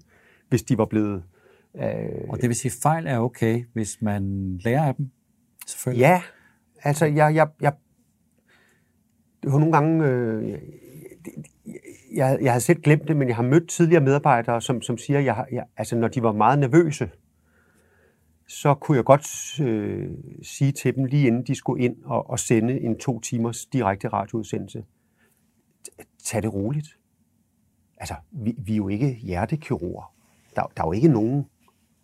hvis 0.49 0.63
de 0.63 0.77
var 0.77 0.85
blevet... 0.85 1.23
Øh... 1.75 1.83
Og 2.29 2.41
det 2.41 2.49
vil 2.49 2.55
sige, 2.55 2.69
at 2.69 2.81
fejl 2.81 3.07
er 3.07 3.19
okay, 3.19 3.65
hvis 3.73 4.01
man 4.01 4.57
lærer 4.63 4.83
af 4.83 4.95
dem, 4.95 5.11
selvfølgelig? 5.67 6.01
Ja, 6.01 6.21
altså 6.83 7.05
jeg, 7.05 7.35
jeg, 7.35 7.47
jeg 7.61 7.73
det 9.43 9.51
var 9.51 9.59
nogle 9.59 9.73
gange... 9.73 10.05
Øh, 10.05 10.59
jeg, 12.15 12.37
jeg 12.41 12.51
har 12.53 12.59
selv 12.59 12.81
glemt 12.81 13.07
det, 13.07 13.17
men 13.17 13.27
jeg 13.27 13.35
har 13.35 13.43
mødt 13.43 13.69
tidligere 13.69 14.03
medarbejdere, 14.03 14.61
som, 14.61 14.81
som 14.81 14.97
siger, 14.97 15.19
jeg, 15.19 15.45
jeg, 15.51 15.65
altså 15.77 15.95
når 15.95 16.07
de 16.07 16.23
var 16.23 16.31
meget 16.31 16.59
nervøse, 16.59 17.09
så 18.47 18.73
kunne 18.73 18.95
jeg 18.97 19.05
godt 19.05 19.59
øh, 19.61 20.09
sige 20.43 20.71
til 20.71 20.95
dem, 20.95 21.05
lige 21.05 21.27
inden 21.27 21.43
de 21.43 21.55
skulle 21.55 21.83
ind 21.83 22.03
og, 22.03 22.29
og 22.29 22.39
sende 22.39 22.81
en 22.81 22.99
to 22.99 23.19
timers 23.19 23.65
direkte 23.65 24.07
radioudsendelse, 24.07 24.85
tag 26.23 26.41
det 26.43 26.53
roligt. 26.53 26.97
Altså, 27.97 28.15
vi, 28.31 28.55
vi 28.57 28.73
er 28.73 28.77
jo 28.77 28.87
ikke 28.87 29.13
hjertekirurger. 29.13 30.13
Der, 30.55 30.71
der 30.77 30.83
er 30.83 30.87
jo 30.87 30.91
ikke 30.91 31.07
nogen... 31.07 31.45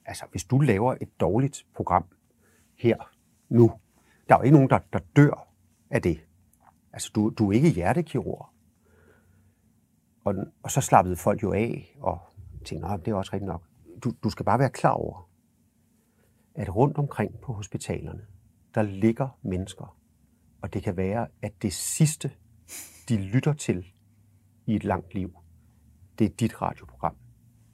Altså, 0.06 0.26
hvis 0.32 0.44
du 0.44 0.60
laver 0.60 0.96
et 1.02 1.10
dårligt 1.20 1.66
program 1.76 2.06
her, 2.76 2.96
nu, 3.50 3.72
der 4.30 4.36
er 4.36 4.40
jo 4.40 4.44
ikke 4.44 4.56
nogen, 4.56 4.70
der, 4.70 4.80
der 4.94 5.00
dør 5.16 5.48
af 5.90 6.02
det. 6.02 6.27
Altså, 6.94 7.12
du, 7.16 7.30
du 7.30 7.50
er 7.50 7.54
ikke 7.56 7.70
hjertekirurg. 7.70 8.46
Og, 10.26 10.36
og 10.64 10.72
så 10.72 10.82
slappede 10.82 11.16
folk 11.16 11.44
jo 11.44 11.54
af 11.54 11.98
og 12.02 12.20
tænkte, 12.66 12.88
det 12.88 13.08
er 13.08 13.16
også 13.16 13.34
rigtigt 13.34 13.48
nok. 13.48 13.64
Du, 14.04 14.14
du 14.24 14.30
skal 14.30 14.46
bare 14.46 14.60
være 14.60 14.70
klar 14.70 14.92
over, 14.92 15.30
at 16.56 16.76
rundt 16.76 16.98
omkring 16.98 17.40
på 17.40 17.54
hospitalerne, 17.54 18.26
der 18.76 18.82
ligger 18.82 19.40
mennesker, 19.42 19.98
og 20.62 20.74
det 20.74 20.84
kan 20.84 20.98
være, 20.98 21.28
at 21.42 21.62
det 21.62 21.74
sidste, 21.74 22.32
de 23.10 23.18
lytter 23.18 23.54
til 23.54 23.86
i 24.66 24.76
et 24.76 24.84
langt 24.84 25.14
liv, 25.14 25.38
det 26.20 26.26
er 26.26 26.36
dit 26.40 26.62
radioprogram. 26.62 27.16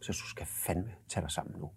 Så 0.02 0.12
du 0.12 0.30
skal 0.30 0.46
fandme 0.46 0.92
tage 1.08 1.22
dig 1.22 1.32
sammen 1.32 1.56
nu. 1.60 1.70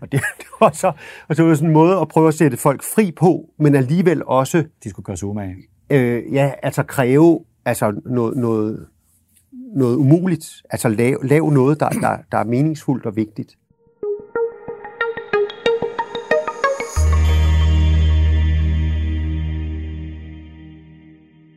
Og 0.00 0.12
det, 0.12 0.20
det 0.38 0.46
var 0.60 0.70
så 0.70 0.92
og 1.28 1.36
det 1.36 1.44
var 1.44 1.54
sådan 1.54 1.68
en 1.68 1.72
måde 1.72 2.00
at 2.00 2.08
prøve 2.08 2.28
at 2.28 2.34
sætte 2.34 2.56
folk 2.56 2.82
fri 2.82 3.12
på, 3.12 3.54
men 3.58 3.74
alligevel 3.74 4.24
også... 4.24 4.68
De 4.84 4.90
skulle 4.90 5.04
gøre 5.04 5.16
sig 5.16 5.28
umage. 5.28 5.56
Øh, 5.90 6.32
ja, 6.32 6.52
altså 6.62 6.82
kræve 6.82 7.44
altså 7.64 8.00
noget, 8.04 8.36
noget, 8.36 8.86
noget 9.52 9.96
umuligt. 9.96 10.62
Altså 10.70 10.88
lave, 10.88 11.26
lave 11.26 11.52
noget, 11.52 11.80
der, 11.80 11.88
der, 11.88 12.18
der 12.32 12.38
er 12.38 12.44
meningsfuldt 12.44 13.06
og 13.06 13.16
vigtigt. 13.16 13.58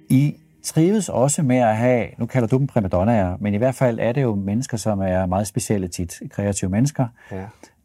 I 0.10 0.36
trives 0.64 1.10
også 1.10 1.44
med 1.44 1.58
at 1.58 1.78
have, 1.78 2.08
nu 2.18 2.26
kalder 2.26 2.48
du 2.48 2.58
dem 2.58 2.68
primadonnaer, 2.68 3.38
men 3.40 3.54
i 3.54 3.58
hvert 3.58 3.76
fald 3.76 4.00
er 4.00 4.12
det 4.12 4.22
jo 4.22 4.36
mennesker, 4.36 4.78
som 4.78 5.00
er 5.00 5.26
meget 5.26 5.48
specielle 5.48 5.88
tit, 5.88 6.22
kreative 6.32 6.72
mennesker. 6.72 7.08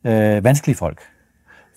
Ja. 0.05 0.37
Øh, 0.37 0.45
vanskelige 0.45 0.77
folk. 0.77 1.01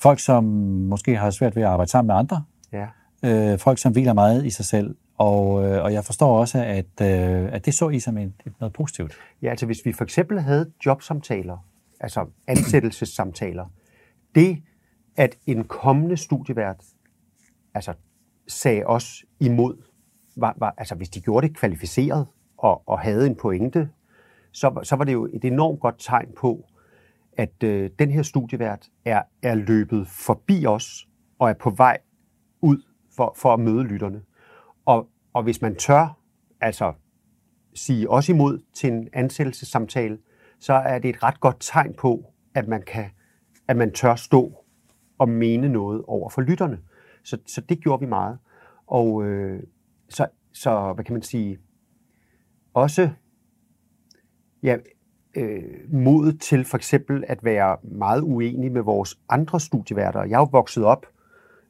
Folk, 0.01 0.19
som 0.19 0.43
måske 0.89 1.17
har 1.17 1.29
svært 1.29 1.55
ved 1.55 1.63
at 1.63 1.69
arbejde 1.69 1.91
sammen 1.91 2.07
med 2.07 2.15
andre. 2.15 2.43
Ja. 2.73 2.85
Øh, 3.25 3.59
folk, 3.59 3.77
som 3.77 3.91
hviler 3.91 4.13
meget 4.13 4.45
i 4.45 4.49
sig 4.49 4.65
selv. 4.65 4.95
Og, 5.17 5.65
øh, 5.65 5.83
og 5.83 5.93
jeg 5.93 6.05
forstår 6.05 6.39
også, 6.39 6.57
at, 6.57 7.01
øh, 7.01 7.53
at 7.53 7.65
det 7.65 7.73
så 7.73 7.89
I 7.89 7.99
som 7.99 8.17
et, 8.17 8.33
et 8.45 8.53
noget 8.59 8.73
positivt. 8.73 9.13
Ja, 9.41 9.49
altså 9.49 9.65
hvis 9.65 9.85
vi 9.85 9.93
for 9.93 10.03
eksempel 10.03 10.39
havde 10.39 10.71
jobsamtaler, 10.85 11.57
altså 11.99 12.25
ansættelsessamtaler, 12.47 13.65
det 14.35 14.63
at 15.17 15.35
en 15.45 15.63
kommende 15.63 16.17
studievært 16.17 16.83
altså, 17.73 17.93
sagde 18.47 18.83
os 18.85 19.25
imod, 19.39 19.75
var, 20.35 20.55
var, 20.57 20.73
altså 20.77 20.95
hvis 20.95 21.09
de 21.09 21.21
gjorde 21.21 21.47
det 21.47 21.57
kvalificeret 21.57 22.27
og, 22.57 22.89
og 22.89 22.99
havde 22.99 23.27
en 23.27 23.35
pointe, 23.35 23.89
så, 24.51 24.79
så 24.83 24.95
var 24.95 25.03
det 25.03 25.13
jo 25.13 25.29
et 25.33 25.45
enormt 25.45 25.79
godt 25.79 25.95
tegn 25.99 26.27
på, 26.37 26.65
at 27.37 27.63
øh, 27.63 27.89
den 27.99 28.11
her 28.11 28.23
studievært 28.23 28.89
er, 29.05 29.21
er 29.41 29.55
løbet 29.55 30.07
forbi 30.07 30.65
os 30.65 31.07
og 31.39 31.49
er 31.49 31.53
på 31.53 31.69
vej 31.69 31.97
ud 32.61 32.81
for, 33.15 33.33
for 33.37 33.53
at 33.53 33.59
møde 33.59 33.83
lytterne. 33.83 34.21
Og, 34.85 35.07
og 35.33 35.43
hvis 35.43 35.61
man 35.61 35.75
tør 35.75 36.17
altså 36.61 36.93
sige 37.73 38.09
også 38.09 38.31
imod 38.31 38.59
til 38.73 38.91
en 38.93 39.07
ansættelsessamtale, 39.13 40.17
så 40.59 40.73
er 40.73 40.99
det 40.99 41.09
et 41.09 41.23
ret 41.23 41.39
godt 41.39 41.57
tegn 41.59 41.93
på, 41.93 42.33
at 42.55 42.67
man, 42.67 42.81
kan, 42.81 43.05
at 43.67 43.77
man 43.77 43.91
tør 43.91 44.15
stå 44.15 44.63
og 45.17 45.29
mene 45.29 45.69
noget 45.69 46.03
over 46.07 46.29
for 46.29 46.41
lytterne. 46.41 46.79
Så, 47.23 47.37
så 47.45 47.61
det 47.61 47.79
gjorde 47.79 47.99
vi 47.99 48.05
meget. 48.05 48.37
Og 48.87 49.23
øh, 49.23 49.63
så, 50.09 50.27
så, 50.53 50.93
hvad 50.93 51.05
kan 51.05 51.13
man 51.13 51.21
sige, 51.21 51.59
også 52.73 53.09
ja, 54.63 54.77
øh, 55.35 55.93
mod 55.93 56.33
til 56.33 56.65
for 56.65 56.77
eksempel 56.77 57.23
at 57.27 57.43
være 57.43 57.77
meget 57.83 58.21
uenig 58.21 58.71
med 58.71 58.81
vores 58.81 59.19
andre 59.29 59.59
studieværter. 59.59 60.23
Jeg 60.23 60.35
er 60.35 60.39
jo 60.39 60.49
vokset 60.51 60.85
op 60.85 61.05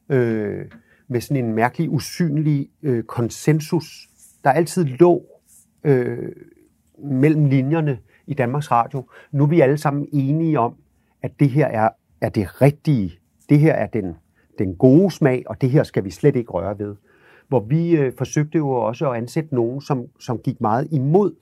øh, 0.08 0.70
med 1.08 1.20
sådan 1.20 1.44
en 1.44 1.54
mærkelig, 1.54 1.90
usynlig 1.90 2.68
øh, 2.82 3.04
konsensus, 3.04 4.08
der 4.44 4.50
altid 4.50 4.84
lå 4.84 5.26
øh, 5.84 6.32
mellem 6.98 7.44
linjerne 7.44 7.98
i 8.26 8.34
Danmarks 8.34 8.70
Radio. 8.70 9.08
Nu 9.32 9.42
er 9.42 9.48
vi 9.48 9.60
alle 9.60 9.78
sammen 9.78 10.08
enige 10.12 10.60
om, 10.60 10.74
at 11.22 11.40
det 11.40 11.50
her 11.50 11.66
er, 11.66 11.88
er 12.20 12.28
det 12.28 12.62
rigtige. 12.62 13.12
Det 13.48 13.58
her 13.58 13.72
er 13.72 13.86
den, 13.86 14.16
den 14.58 14.76
gode 14.76 15.10
smag, 15.10 15.44
og 15.46 15.60
det 15.60 15.70
her 15.70 15.82
skal 15.82 16.04
vi 16.04 16.10
slet 16.10 16.36
ikke 16.36 16.50
røre 16.50 16.78
ved. 16.78 16.96
Hvor 17.48 17.60
vi 17.60 17.96
øh, 17.96 18.12
forsøgte 18.18 18.58
jo 18.58 18.70
også 18.70 19.10
at 19.10 19.16
ansætte 19.16 19.54
nogen, 19.54 19.80
som, 19.80 20.06
som 20.20 20.38
gik 20.38 20.60
meget 20.60 20.88
imod. 20.92 21.34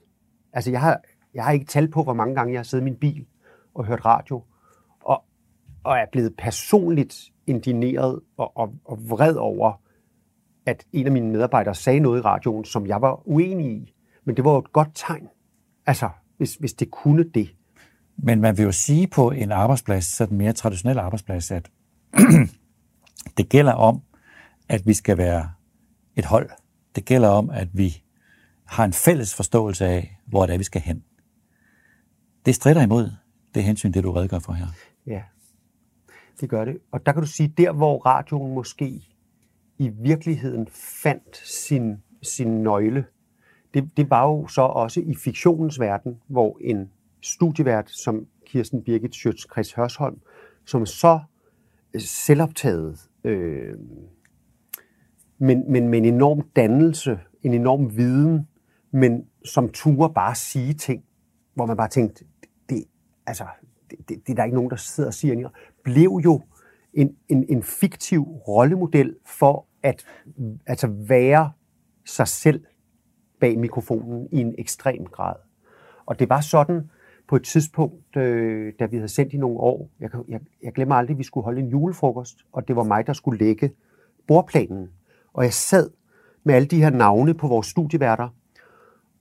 Altså, 0.53 0.71
jeg 0.71 0.81
har, 0.81 1.01
jeg 1.33 1.43
har 1.43 1.51
ikke 1.51 1.65
tal 1.65 1.87
på, 1.87 2.03
hvor 2.03 2.13
mange 2.13 2.35
gange 2.35 2.53
jeg 2.53 2.59
har 2.59 2.63
siddet 2.63 2.83
i 2.83 2.85
min 2.85 2.95
bil 2.95 3.25
og 3.73 3.85
hørt 3.85 4.05
radio, 4.05 4.43
og 5.85 5.97
er 5.97 6.05
blevet 6.11 6.33
personligt 6.37 7.31
indineret 7.47 8.19
og, 8.37 8.57
og, 8.57 8.73
og 8.85 9.09
vred 9.09 9.35
over, 9.35 9.81
at 10.65 10.85
en 10.93 11.05
af 11.05 11.11
mine 11.11 11.31
medarbejdere 11.31 11.75
sagde 11.75 11.99
noget 11.99 12.19
i 12.19 12.21
radioen, 12.21 12.65
som 12.65 12.87
jeg 12.87 13.01
var 13.01 13.27
uenig 13.27 13.71
i. 13.71 13.93
Men 14.25 14.35
det 14.35 14.45
var 14.45 14.51
jo 14.51 14.57
et 14.57 14.73
godt 14.73 14.89
tegn, 14.95 15.27
altså, 15.85 16.09
hvis, 16.37 16.55
hvis 16.55 16.73
det 16.73 16.91
kunne 16.91 17.23
det. 17.23 17.55
Men 18.17 18.41
man 18.41 18.57
vil 18.57 18.63
jo 18.63 18.71
sige 18.71 19.07
på 19.07 19.31
en 19.31 19.51
arbejdsplads, 19.51 20.05
så 20.05 20.25
den 20.25 20.37
mere 20.37 20.53
traditionelle 20.53 21.01
arbejdsplads, 21.01 21.51
at 21.51 21.71
det 23.37 23.49
gælder 23.49 23.73
om, 23.73 24.01
at 24.69 24.81
vi 24.85 24.93
skal 24.93 25.17
være 25.17 25.49
et 26.15 26.25
hold. 26.25 26.49
Det 26.95 27.05
gælder 27.05 27.29
om, 27.29 27.49
at 27.49 27.67
vi 27.73 28.03
har 28.65 28.85
en 28.85 28.93
fælles 28.93 29.35
forståelse 29.35 29.85
af, 29.85 30.17
hvor 30.25 30.45
det 30.45 30.53
er, 30.53 30.57
vi 30.57 30.63
skal 30.63 30.81
hen. 30.81 31.03
Det 32.45 32.55
strider 32.55 32.81
imod 32.81 33.11
det 33.55 33.63
hensyn, 33.63 33.91
det 33.91 34.03
du 34.03 34.11
redegør 34.11 34.39
for 34.39 34.53
her. 34.53 34.67
Ja, 35.07 35.21
det 36.41 36.49
gør 36.49 36.65
det. 36.65 36.77
Og 36.91 37.05
der 37.05 37.11
kan 37.11 37.21
du 37.21 37.27
sige, 37.27 37.53
der 37.57 37.71
hvor 37.71 37.97
radioen 37.97 38.53
måske 38.53 39.01
i 39.77 39.89
virkeligheden 39.89 40.67
fandt 41.03 41.37
sin, 41.37 41.97
sin 42.21 42.63
nøgle, 42.63 43.05
det, 43.73 43.89
det 43.97 44.09
var 44.09 44.23
jo 44.23 44.47
så 44.47 44.61
også 44.61 45.01
i 45.01 45.15
fiktionens 45.15 45.79
verden, 45.79 46.21
hvor 46.27 46.57
en 46.61 46.89
studievært 47.21 47.91
som 47.91 48.27
Kirsten 48.45 48.83
Birgit 48.83 49.15
Schøtz 49.15 49.45
Chris 49.51 49.73
Hørsholm, 49.73 50.19
som 50.65 50.85
så 50.85 51.19
øh, 51.93 52.01
selvoptaget, 52.01 53.09
øh, 53.23 53.73
men, 55.37 55.71
men 55.71 55.89
med 55.89 55.99
en 55.99 56.05
enorm 56.05 56.41
dannelse, 56.55 57.19
en 57.43 57.53
enorm 57.53 57.97
viden, 57.97 58.47
men 58.91 59.25
som 59.45 59.69
turer 59.69 60.07
bare 60.07 60.35
sige 60.35 60.73
ting, 60.73 61.03
hvor 61.53 61.65
man 61.65 61.77
bare 61.77 61.89
tænkte, 61.89 62.25
det, 62.69 62.83
altså, 63.25 63.45
det, 63.89 64.09
det, 64.09 64.27
det 64.27 64.29
er 64.29 64.35
der 64.35 64.43
ikke 64.43 64.55
nogen, 64.55 64.69
der 64.69 64.75
sidder 64.75 65.09
og 65.09 65.13
siger, 65.13 65.49
blev 65.83 66.19
jo 66.23 66.41
en, 66.93 67.15
en, 67.29 67.45
en 67.49 67.63
fiktiv 67.63 68.21
rollemodel 68.21 69.15
for 69.25 69.65
at 69.83 70.05
altså 70.65 70.87
være 70.87 71.51
sig 72.05 72.27
selv 72.27 72.63
bag 73.39 73.59
mikrofonen 73.59 74.27
i 74.31 74.39
en 74.39 74.55
ekstrem 74.57 75.05
grad. 75.05 75.35
Og 76.05 76.19
det 76.19 76.29
var 76.29 76.41
sådan 76.41 76.89
på 77.27 77.35
et 77.35 77.43
tidspunkt, 77.43 78.17
øh, 78.17 78.73
da 78.79 78.85
vi 78.85 78.95
havde 78.95 79.07
sendt 79.07 79.33
i 79.33 79.37
nogle 79.37 79.59
år, 79.59 79.89
jeg, 79.99 80.09
jeg, 80.27 80.39
jeg 80.63 80.73
glemmer 80.73 80.95
aldrig, 80.95 81.13
at 81.13 81.17
vi 81.17 81.23
skulle 81.23 81.43
holde 81.43 81.61
en 81.61 81.67
julefrokost, 81.67 82.37
og 82.51 82.67
det 82.67 82.75
var 82.75 82.83
mig, 82.83 83.07
der 83.07 83.13
skulle 83.13 83.39
lægge 83.39 83.71
bordplanen. 84.27 84.89
Og 85.33 85.43
jeg 85.43 85.53
sad 85.53 85.89
med 86.43 86.55
alle 86.55 86.67
de 86.67 86.81
her 86.81 86.89
navne 86.89 87.33
på 87.33 87.47
vores 87.47 87.67
studieværter, 87.67 88.29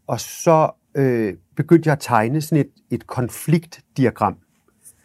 og 0.07 0.21
så 0.21 0.71
øh, 0.95 1.35
begyndte 1.57 1.87
jeg 1.87 1.93
at 1.93 2.01
tegne 2.01 2.41
sådan 2.41 2.65
et, 2.65 2.71
et 2.91 3.07
konfliktdiagram 3.07 4.37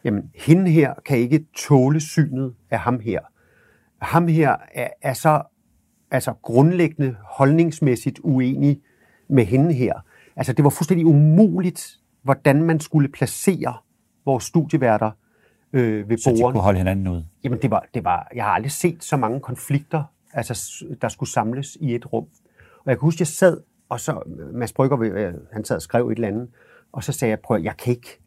jamen, 0.04 0.32
hende 0.36 0.72
her 0.72 0.94
kan 1.06 1.18
ikke 1.18 1.46
tåle 1.56 2.00
synet 2.00 2.54
af 2.70 2.80
ham 2.80 3.00
her. 3.00 3.20
Ham 4.02 4.28
her 4.28 4.56
er, 4.74 4.88
er 5.02 5.14
så 5.14 5.42
altså 6.12 6.34
grundlæggende 6.34 7.16
holdningsmæssigt 7.24 8.20
uenig 8.24 8.82
med 9.30 9.46
hende 9.46 9.74
her. 9.74 9.94
Altså, 10.36 10.54
det 10.54 10.64
var 10.64 10.70
fuldstændig 10.70 11.06
umuligt, 11.06 12.00
hvordan 12.24 12.64
man 12.64 12.80
skulle 12.80 13.10
placere 13.10 13.78
vores 14.26 14.44
studieværter 14.44 15.12
øh, 15.74 16.10
ved 16.10 16.18
Så 16.18 16.30
de 16.30 16.34
bordene. 16.34 16.54
kunne 16.54 16.64
holde 16.64 16.78
hinanden 16.78 17.08
ud. 17.08 17.24
Jamen, 17.44 17.62
det 17.62 17.72
var, 17.72 17.86
det 17.94 18.04
var, 18.04 18.32
jeg 18.36 18.44
har 18.44 18.52
aldrig 18.52 18.72
set 18.72 19.04
så 19.04 19.18
mange 19.18 19.40
konflikter, 19.40 20.04
altså, 20.34 20.86
der 21.02 21.08
skulle 21.08 21.30
samles 21.30 21.78
i 21.82 21.96
et 21.96 22.14
rum. 22.14 22.24
Og 22.80 22.86
jeg 22.86 22.98
kan 22.98 23.02
huske, 23.02 23.22
jeg 23.22 23.28
sad, 23.28 23.62
og 23.90 24.00
så, 24.00 24.24
Mads 24.54 24.74
Brygger, 24.74 25.02
øh, 25.02 25.34
han 25.54 25.66
sad 25.66 25.76
og 25.76 25.82
skrev 25.82 26.08
et 26.08 26.16
eller 26.16 26.28
andet, 26.28 26.50
og 26.92 27.04
så 27.04 27.12
sagde 27.12 27.30
jeg, 27.30 27.40
prøv 27.40 27.62
jeg 27.62 27.78
kan 27.78 27.94
ikke, 27.94 28.20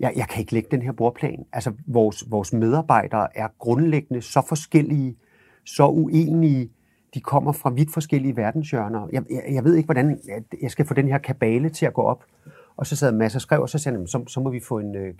jeg, 0.00 0.12
jeg 0.16 0.28
kan 0.28 0.40
ikke 0.40 0.52
lægge 0.52 0.68
den 0.70 0.82
her 0.82 0.92
bordplan. 0.92 1.46
Altså, 1.52 1.72
vores, 1.86 2.24
vores 2.30 2.52
medarbejdere 2.52 3.36
er 3.36 3.48
grundlæggende 3.58 4.22
så 4.22 4.42
forskellige, 4.48 5.16
så 5.64 5.86
uenige, 5.86 6.70
de 7.14 7.20
kommer 7.20 7.52
fra 7.52 7.70
vidt 7.70 7.92
forskellige 7.92 8.36
verdenshjørner. 8.36 9.08
Jeg, 9.12 9.24
jeg, 9.30 9.42
jeg 9.52 9.64
ved 9.64 9.74
ikke, 9.74 9.86
hvordan 9.86 10.20
jeg- 10.62 10.70
skal 10.70 10.86
få 10.86 10.94
den 10.94 11.08
her 11.08 11.18
kabale 11.18 11.68
til 11.70 11.86
at 11.86 11.94
gå 11.94 12.02
op. 12.02 12.24
Og 12.76 12.86
så 12.86 12.96
sad 12.96 13.12
Mads 13.12 13.34
og 13.34 13.40
skrev, 13.40 13.60
og 13.62 13.68
så 13.68 13.78
sagde 13.78 13.98
han, 13.98 14.06
så, 14.06 14.24
så 14.26 14.40
må 14.40 14.50
vi 14.50 14.60
få 14.60 14.78
en 14.78 14.94
øh, 14.96 15.14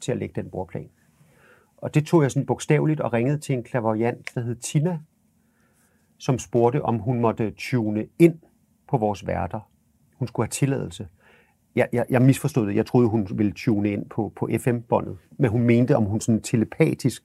til 0.00 0.12
at 0.12 0.18
lægge 0.18 0.42
den 0.42 0.50
bordplan. 0.50 0.88
Og 1.76 1.94
det 1.94 2.06
tog 2.06 2.22
jeg 2.22 2.30
sådan 2.30 2.46
bogstaveligt 2.46 3.00
og 3.00 3.12
ringede 3.12 3.38
til 3.38 3.54
en 3.54 3.62
klaverjant, 3.62 4.30
der 4.34 4.40
hed 4.40 4.56
Tina, 4.56 4.98
som 6.18 6.38
spurgte, 6.38 6.82
om 6.82 6.98
hun 6.98 7.20
måtte 7.20 7.50
tune 7.50 8.06
ind 8.18 8.38
på 8.88 8.96
vores 8.96 9.26
værter. 9.26 9.60
Hun 10.16 10.28
skulle 10.28 10.44
have 10.46 10.50
tilladelse. 10.50 11.08
Jeg, 11.76 11.88
jeg, 11.92 12.04
jeg 12.10 12.22
misforstod 12.22 12.66
det. 12.66 12.76
Jeg 12.76 12.86
troede, 12.86 13.08
hun 13.08 13.28
ville 13.34 13.52
tune 13.52 13.90
ind 13.90 14.06
på, 14.10 14.32
på 14.36 14.48
FM-båndet. 14.58 15.16
Men 15.38 15.50
hun 15.50 15.62
mente, 15.62 15.96
om 15.96 16.04
hun 16.04 16.20
sådan 16.20 16.40
telepatisk 16.40 17.22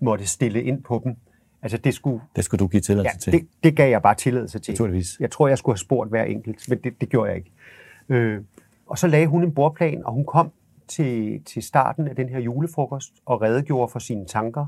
måtte 0.00 0.26
stille 0.26 0.62
ind 0.62 0.82
på 0.82 1.00
dem. 1.04 1.16
Altså 1.62 1.78
det 1.78 1.94
skulle... 1.94 2.20
Det 2.36 2.44
skulle 2.44 2.58
du 2.58 2.66
give 2.66 2.80
tilladelse 2.80 3.14
Ja, 3.14 3.18
til. 3.18 3.32
det, 3.32 3.48
det 3.64 3.76
gav 3.76 3.90
jeg 3.90 4.02
bare 4.02 4.14
tilladelse 4.14 4.58
til. 4.58 4.72
Naturligvis. 4.72 5.16
Jeg 5.20 5.30
tror, 5.30 5.48
jeg 5.48 5.58
skulle 5.58 5.74
have 5.74 5.78
spurgt 5.78 6.10
hver 6.10 6.24
enkelt, 6.24 6.68
men 6.68 6.78
det, 6.84 7.00
det 7.00 7.08
gjorde 7.08 7.28
jeg 7.28 7.36
ikke. 7.36 7.50
Øh, 8.08 8.40
og 8.86 8.98
så 8.98 9.06
lagde 9.06 9.26
hun 9.26 9.42
en 9.44 9.54
bordplan, 9.54 10.04
og 10.04 10.12
hun 10.12 10.24
kom 10.24 10.52
til, 10.88 11.42
til 11.44 11.62
starten 11.62 12.08
af 12.08 12.16
den 12.16 12.28
her 12.28 12.38
julefrokost 12.40 13.12
og 13.26 13.42
redegjorde 13.42 13.92
for 13.92 13.98
sine 13.98 14.26
tanker. 14.26 14.66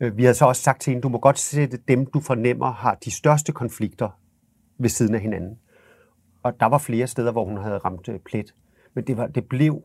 Øh, 0.00 0.16
vi 0.16 0.22
havde 0.22 0.34
så 0.34 0.44
også 0.44 0.62
sagt 0.62 0.80
til 0.82 0.90
hende, 0.90 1.02
du 1.02 1.08
må 1.08 1.18
godt 1.18 1.38
sætte 1.38 1.78
dem, 1.88 2.06
du 2.06 2.20
fornemmer 2.20 2.72
har 2.72 2.94
de 2.94 3.10
største 3.10 3.52
konflikter 3.52 4.08
ved 4.78 4.88
siden 4.88 5.14
af 5.14 5.20
hinanden. 5.20 5.58
Og 6.46 6.60
der 6.60 6.66
var 6.66 6.78
flere 6.78 7.06
steder, 7.06 7.32
hvor 7.32 7.44
hun 7.44 7.56
havde 7.56 7.78
ramt 7.78 8.08
øh, 8.08 8.18
plet. 8.18 8.54
Men 8.94 9.04
det, 9.04 9.16
var, 9.16 9.26
det 9.26 9.44
blev, 9.44 9.82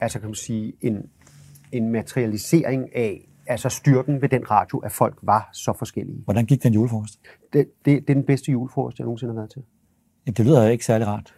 altså 0.00 0.20
kan 0.20 0.28
man 0.28 0.34
sige, 0.34 0.72
en, 0.80 1.10
en 1.72 1.88
materialisering 1.88 2.96
af 2.96 3.28
altså 3.46 3.68
styrken 3.68 4.22
ved 4.22 4.28
den 4.28 4.50
radio, 4.50 4.78
at 4.78 4.92
folk 4.92 5.18
var 5.22 5.50
så 5.52 5.72
forskellige. 5.78 6.20
Hvordan 6.24 6.46
gik 6.46 6.62
den 6.62 6.74
julefrokost? 6.74 7.20
Det, 7.52 7.68
det, 7.84 8.08
det 8.08 8.10
er 8.10 8.14
den 8.14 8.24
bedste 8.24 8.52
julefrokost, 8.52 8.98
jeg 8.98 9.04
nogensinde 9.04 9.32
har 9.32 9.40
været 9.40 9.50
til. 9.50 9.62
Jamen, 10.26 10.34
det 10.34 10.46
lyder 10.46 10.68
ikke 10.68 10.84
særlig 10.84 11.06
rart. 11.06 11.34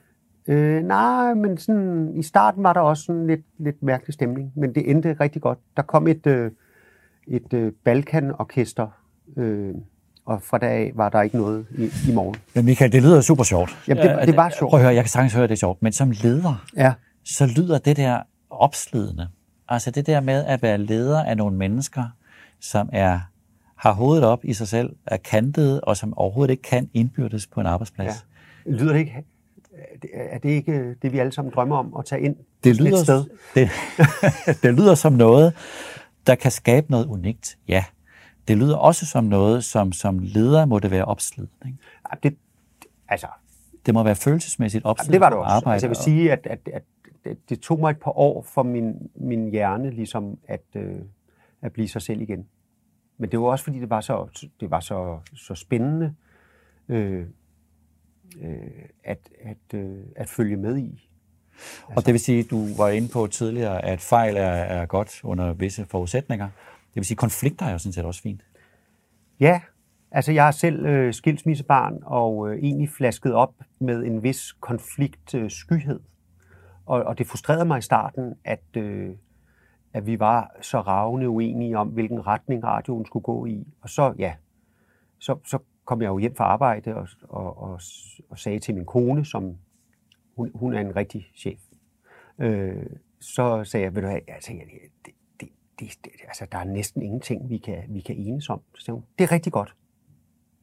Øh, 0.47 0.83
nej, 0.83 1.35
men 1.35 1.59
sådan, 1.59 2.12
i 2.16 2.23
starten 2.23 2.62
var 2.62 2.73
der 2.73 2.81
også 2.81 3.02
sådan 3.02 3.26
lidt, 3.26 3.45
lidt 3.59 3.83
mærkelig 3.83 4.14
stemning, 4.14 4.52
men 4.57 4.75
det 4.75 4.90
endte 4.90 5.16
rigtig 5.21 5.43
godt. 5.43 5.59
Der 5.76 5.83
kom 5.83 6.09
et, 6.09 6.26
øh, 6.26 6.50
et 7.26 7.52
øh, 7.52 7.73
Balkan-orkester, 7.85 8.88
øh, 9.37 9.75
og 10.26 10.43
fra 10.43 10.59
dag 10.59 10.71
af 10.71 10.93
var 10.95 11.09
der 11.09 11.23
ikke 11.23 11.37
noget 11.37 11.66
i, 11.78 11.85
i 12.11 12.14
morgen. 12.14 12.35
Men 12.54 12.64
Michael, 12.64 12.93
det 12.93 13.02
lyder 13.02 13.21
super 13.21 13.45
sjovt. 13.45 13.76
Jamen, 13.88 14.02
det- 14.07 14.26
det 14.28 14.37
var 14.37 14.50
sjovt. 14.59 14.71
Prøv 14.71 14.81
at 14.81 14.85
høre, 14.85 14.95
jeg 14.95 15.04
kan 15.04 15.09
sagtens 15.11 15.33
høre, 15.33 15.45
at 15.45 15.50
det 15.50 15.57
er 15.57 15.59
sjovt. 15.59 15.83
Men 15.83 15.93
som 15.93 16.11
leder, 16.11 16.64
Ja. 16.76 16.93
så 17.25 17.47
lyder 17.47 17.78
det 17.78 17.97
der 17.97 18.19
opslidende. 18.50 19.28
Altså 19.69 19.90
det 19.90 20.07
der 20.07 20.21
med 20.21 20.45
at 20.45 20.62
være 20.62 20.78
leder 20.78 21.23
af 21.25 21.37
nogle 21.37 21.57
mennesker, 21.57 22.04
som 22.60 22.89
er 22.93 23.21
har 23.76 23.93
hovedet 23.93 24.25
op 24.25 24.45
i 24.45 24.52
sig 24.52 24.69
selv, 24.69 24.91
er 25.06 25.17
kantede, 25.17 25.80
og 25.80 25.97
som 25.97 26.19
overhovedet 26.19 26.50
ikke 26.52 26.63
kan 26.63 26.91
indbyrdes 26.95 27.47
på 27.47 27.60
en 27.60 27.67
arbejdsplads. 27.67 28.26
ja. 28.67 28.71
Lyder 28.73 28.93
det 28.93 28.99
ikke, 29.00 29.25
er 30.15 30.39
det- 30.39 30.49
ikke 30.50 30.95
det, 31.02 31.13
vi 31.13 31.19
alle 31.19 31.32
sammen 31.32 31.52
drømmer 31.54 31.76
om 31.76 31.95
at 31.99 32.04
tage 32.04 32.23
ind 32.23 32.37
Det 32.65 32.76
lyder, 32.76 32.97
et 32.97 33.04
sted? 33.04 33.25
det, 33.54 33.71
det 34.63 34.75
lyder 34.75 34.95
som 34.95 35.13
noget, 35.13 35.52
der 36.26 36.34
kan 36.34 36.50
skabe 36.50 36.91
noget 36.91 37.06
unikt. 37.06 37.56
Ja. 37.69 37.84
Det 38.49 38.59
lyder 38.59 38.76
også 38.76 39.07
som 39.07 39.25
noget, 39.25 39.65
som 39.65 39.93
som 39.93 40.19
leder 40.19 40.65
må 40.65 40.78
det 40.78 40.91
være 40.91 41.04
opslidende. 41.04 41.52
Ikke? 41.67 41.78
Ja, 42.13 42.17
det, 42.23 42.37
altså, 43.09 43.26
Det 43.87 43.95
må 43.95 44.02
være 44.02 44.15
følelsesmæssigt 44.17 44.85
opslidende 44.85 45.13
det 45.13 45.21
var 45.21 45.30
det 45.30 45.39
også. 45.39 45.54
arbejde. 45.54 45.75
Altså, 45.75 45.87
jeg 45.87 45.91
vil 45.91 45.97
sige, 45.97 46.33
at, 46.33 46.47
at, 46.47 46.59
at, 46.73 46.83
det 47.49 47.61
tog 47.61 47.80
mig 47.80 47.91
et 47.91 48.00
par 48.00 48.19
år 48.19 48.43
for 48.43 48.63
min, 48.63 49.11
min 49.15 49.50
hjerne 49.50 49.91
ligesom 49.91 50.39
at, 50.49 50.63
øh, 50.76 50.97
at 51.63 51.73
blive 51.73 51.89
sig 51.89 52.02
selv 52.02 52.21
igen. 52.21 52.47
Men 53.19 53.30
det 53.30 53.41
var 53.41 53.47
også, 53.47 53.65
fordi 53.65 53.80
det 53.80 53.91
var 53.91 54.00
så, 54.00 54.47
det 54.61 54.71
var 54.71 54.80
så, 54.80 55.19
så 55.35 55.54
spændende 55.54 56.15
øh, 56.89 57.26
øh, 58.43 58.57
at, 59.04 59.19
at, 59.45 59.78
øh, 59.78 59.99
at 60.17 60.28
følge 60.28 60.57
med 60.57 60.78
i. 60.78 61.09
Og 61.87 62.07
det 62.07 62.13
vil 62.13 62.21
sige, 62.21 62.43
du 62.43 62.75
var 62.76 62.89
inde 62.89 63.09
på 63.09 63.26
tidligere, 63.26 63.85
at 63.85 64.00
fejl 64.00 64.37
er, 64.37 64.41
er 64.41 64.87
godt 64.87 65.21
under 65.25 65.52
visse 65.52 65.85
forudsætninger. 65.85 66.49
Det 66.95 67.00
vil 67.00 67.04
sige, 67.04 67.17
konflikter 67.17 67.67
er 67.67 67.73
jo 67.73 67.78
sådan 67.78 67.93
set 67.93 68.04
også 68.04 68.23
fint. 68.23 68.41
Ja, 69.41 69.61
altså 70.11 70.33
jeg 70.33 70.47
er 70.47 70.50
selv 70.50 70.87
øh, 70.87 71.15
skilsmissebarn 71.15 71.99
og 72.02 72.50
øh, 72.50 72.59
egentlig 72.59 72.89
flasket 72.89 73.35
op 73.35 73.54
med 73.78 74.04
en 74.04 74.23
vis 74.23 74.52
konfliktskyhed. 74.52 76.00
Øh, 76.00 76.07
og, 76.87 77.02
og 77.02 77.19
det 77.19 77.26
frustrerede 77.26 77.65
mig 77.65 77.78
i 77.78 77.83
starten, 77.83 78.35
at, 78.45 78.76
øh, 78.76 79.11
at 79.93 80.07
vi 80.07 80.21
var 80.21 80.50
så 80.61 80.80
ravne 80.80 81.28
uenige 81.28 81.78
om, 81.78 81.89
hvilken 81.89 82.26
retning 82.26 82.65
radioen 82.65 83.07
skulle 83.07 83.23
gå 83.23 83.47
i. 83.47 83.67
Og 83.80 83.89
så, 83.89 84.15
ja, 84.19 84.35
så, 85.19 85.39
så 85.45 85.59
kom 85.85 86.02
jeg 86.02 86.09
jo 86.09 86.19
hjem 86.19 86.37
fra 86.37 86.45
arbejde 86.45 86.95
og, 86.95 87.09
og, 87.23 87.63
og, 87.63 87.80
og 88.30 88.39
sagde 88.39 88.59
til 88.59 88.75
min 88.75 88.85
kone, 88.85 89.25
som 89.25 89.57
hun, 90.37 90.50
hun 90.54 90.75
er 90.75 90.80
en 90.80 90.97
rigtig 90.97 91.26
chef, 91.37 91.61
øh, 92.39 92.87
så 93.21 93.65
sagde 93.65 93.85
jeg, 93.85 93.95
ved 93.95 94.02
du 94.02 94.09
hvad, 94.09 94.17
altså, 94.17 94.33
jeg, 94.33 94.43
tænker, 94.43 94.67
det, 95.07 95.13
det, 95.80 95.99
det, 96.04 96.13
altså, 96.28 96.47
der 96.52 96.58
er 96.58 96.65
næsten 96.65 97.02
ingenting, 97.02 97.50
vi 97.50 97.58
kan, 97.58 97.82
vi 97.89 98.00
kan 98.00 98.17
enes 98.17 98.50
om. 98.50 98.60
Så 98.78 98.93
hun, 98.93 99.04
det 99.19 99.25
er 99.25 99.32
rigtig 99.32 99.52
godt. 99.52 99.75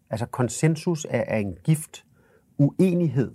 Altså 0.09 0.25
konsensus 0.25 1.05
er, 1.09 1.23
er 1.27 1.37
en 1.37 1.57
gift. 1.63 2.05
Uenighed 2.57 3.31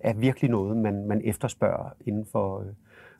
er 0.00 0.14
virkelig 0.14 0.50
noget, 0.50 0.76
man, 0.76 1.06
man 1.06 1.20
efterspørger 1.24 1.90
inden 2.06 2.26
for 2.26 2.60
øh, 2.60 2.66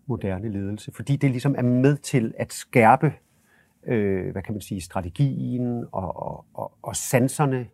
moderne 0.06 0.48
ledelse, 0.52 0.92
fordi 0.92 1.16
det 1.16 1.30
ligesom 1.30 1.54
er 1.58 1.62
med 1.62 1.96
til 1.96 2.34
at 2.38 2.52
skærpe, 2.52 3.12
øh, 3.86 4.32
hvad 4.32 4.42
kan 4.42 4.54
man 4.54 4.60
sige, 4.60 4.80
strategien 4.80 5.84
og, 5.92 6.16
og, 6.16 6.44
og, 6.54 6.72
og 6.82 6.96
sanserne. 6.96 7.66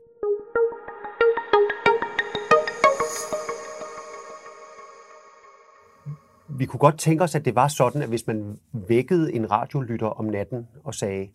Vi 6.58 6.66
kunne 6.66 6.78
godt 6.80 6.98
tænke 6.98 7.24
os, 7.24 7.34
at 7.34 7.44
det 7.44 7.54
var 7.54 7.68
sådan, 7.68 8.02
at 8.02 8.08
hvis 8.08 8.26
man 8.26 8.58
vækkede 8.72 9.32
en 9.34 9.50
radiolytter 9.50 10.06
om 10.06 10.24
natten 10.24 10.68
og 10.84 10.94
sagde, 10.94 11.28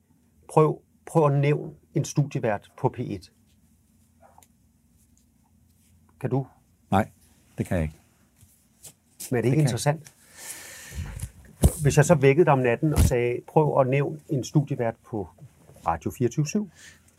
prøv, 0.49 0.82
prøv 1.05 1.25
at 1.34 1.39
nævne 1.39 1.71
en 1.95 2.05
studievært 2.05 2.71
på 2.79 2.93
P1. 2.97 3.29
Kan 6.21 6.29
du? 6.29 6.45
Nej, 6.91 7.10
det 7.58 7.65
kan 7.65 7.75
jeg 7.77 7.84
ikke. 7.84 7.95
Men 9.32 9.38
er 9.38 9.41
det 9.41 9.47
ikke 9.47 9.55
kan- 9.55 9.62
interessant? 9.62 10.13
Hvis 11.82 11.97
jeg 11.97 12.05
så 12.05 12.15
vækkede 12.15 12.45
dig 12.45 12.53
om 12.53 12.60
natten 12.60 12.93
og 12.93 12.99
sagde, 12.99 13.39
prøv 13.47 13.79
at 13.82 13.88
nævne 13.88 14.19
en 14.29 14.43
studievært 14.43 14.95
på 15.10 15.27
Radio 15.88 16.12
24 16.12 16.69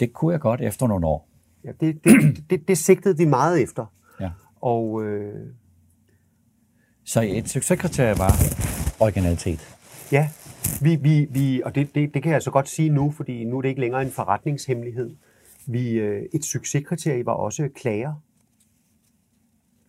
Det 0.00 0.12
kunne 0.12 0.32
jeg 0.32 0.40
godt 0.40 0.60
efter 0.60 0.86
nogle 0.86 1.06
år. 1.06 1.28
ja, 1.64 1.72
det, 1.80 2.04
det, 2.04 2.44
det, 2.50 2.68
det 2.68 2.78
sigtede 2.78 3.16
vi 3.16 3.24
meget 3.24 3.62
efter. 3.62 3.86
Ja. 4.20 4.30
Og 4.60 5.04
øh, 5.04 5.46
Så 7.11 7.20
et 7.20 7.49
succeskriterie 7.49 8.18
var 8.18 8.33
originalitet. 9.01 9.77
ja, 10.12 10.31
vi, 10.83 10.96
vi, 10.96 11.27
vi, 11.31 11.62
og 11.64 11.75
det, 11.75 11.94
det, 11.94 12.14
det 12.14 12.23
kan 12.23 12.33
jeg 12.33 12.42
så 12.42 12.51
godt 12.51 12.68
sige 12.68 12.88
nu, 12.88 13.11
fordi 13.11 13.44
nu 13.44 13.59
er 13.59 13.62
det 13.62 13.68
ikke 13.68 13.81
længere 13.81 14.03
en 14.03 14.11
forretningshemmelighed. 14.11 15.16
Vi, 15.66 15.90
øh, 15.92 16.23
et 16.33 16.44
succeskriterie 16.44 17.27
var 17.27 17.33
også 17.33 17.68
klager. 17.77 18.14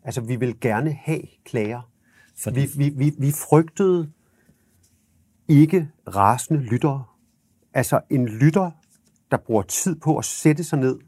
Altså, 0.03 0.21
vi 0.21 0.35
vil 0.35 0.59
gerne 0.59 0.91
have 0.91 1.21
klager. 1.45 1.91
Fordi, 2.37 2.59
Vi, 2.59 2.69
vi, 2.77 2.89
vi, 2.89 3.13
vi 3.17 3.31
frygtede 3.31 4.11
ikke 5.47 5.89
rasende 6.15 6.59
lyttere. 6.59 7.03
Altså 7.73 8.01
en 8.09 8.27
lytter, 8.27 8.71
der 9.31 9.37
bruger 9.37 9.61
tid 9.61 9.95
på 9.95 10.17
at 10.17 10.25
sætte 10.25 10.63
sig 10.63 10.79
ned 10.79 10.99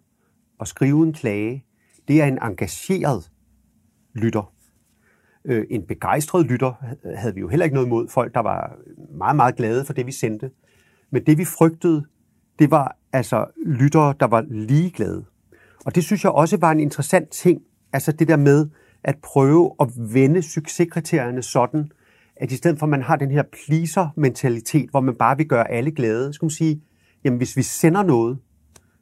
og 0.58 0.68
skrive 0.68 1.04
en 1.04 1.14
klage, 1.14 1.66
det 2.08 2.22
er 2.22 2.26
en 2.26 2.40
engageret 2.42 3.32
lytter. 4.14 4.53
Øh, 5.46 5.66
en 5.70 5.84
begejstret 5.88 6.46
lytter 6.46 6.74
havde 7.18 7.34
vi 7.34 7.40
jo 7.40 7.48
heller 7.48 7.64
ikke 7.64 7.74
noget 7.74 7.88
imod. 7.88 8.08
Folk, 8.08 8.34
der 8.34 8.40
var 8.40 8.76
meget, 9.18 9.36
meget 9.36 9.56
glade 9.56 9.86
for 9.86 9.94
det, 9.94 10.06
vi 10.06 10.12
sendte. 10.12 10.52
Men 11.12 11.26
det, 11.26 11.38
vi 11.38 11.46
frygtede, 11.46 12.06
det 12.60 12.72
var 12.72 12.98
altså 13.14 13.46
lyttere, 13.66 14.14
der 14.20 14.28
var 14.28 14.46
ligeglade. 14.50 15.26
Og 15.86 15.96
det 15.96 16.04
synes 16.04 16.24
jeg 16.24 16.32
også 16.32 16.58
var 16.58 16.72
en 16.72 16.80
interessant 16.80 17.30
ting. 17.30 17.62
Altså 17.94 18.12
det 18.12 18.28
der 18.28 18.38
med 18.38 18.68
at 19.04 19.16
prøve 19.24 19.76
at 19.80 19.88
vende 19.98 20.42
succeskriterierne 20.42 21.44
sådan, 21.44 21.92
at 22.36 22.52
i 22.52 22.56
stedet 22.56 22.80
for, 22.80 22.86
at 22.86 22.90
man 22.90 23.02
har 23.02 23.16
den 23.16 23.32
her 23.32 23.44
pleaser-mentalitet, 23.44 24.90
hvor 24.90 25.02
man 25.02 25.16
bare 25.16 25.38
vil 25.38 25.48
gøre 25.48 25.72
alle 25.72 25.92
glade, 25.92 26.34
skal 26.34 26.46
man 26.46 26.50
sige, 26.50 26.82
jamen 27.24 27.38
hvis 27.38 27.58
vi 27.58 27.62
sender 27.62 28.04
noget, 28.04 28.38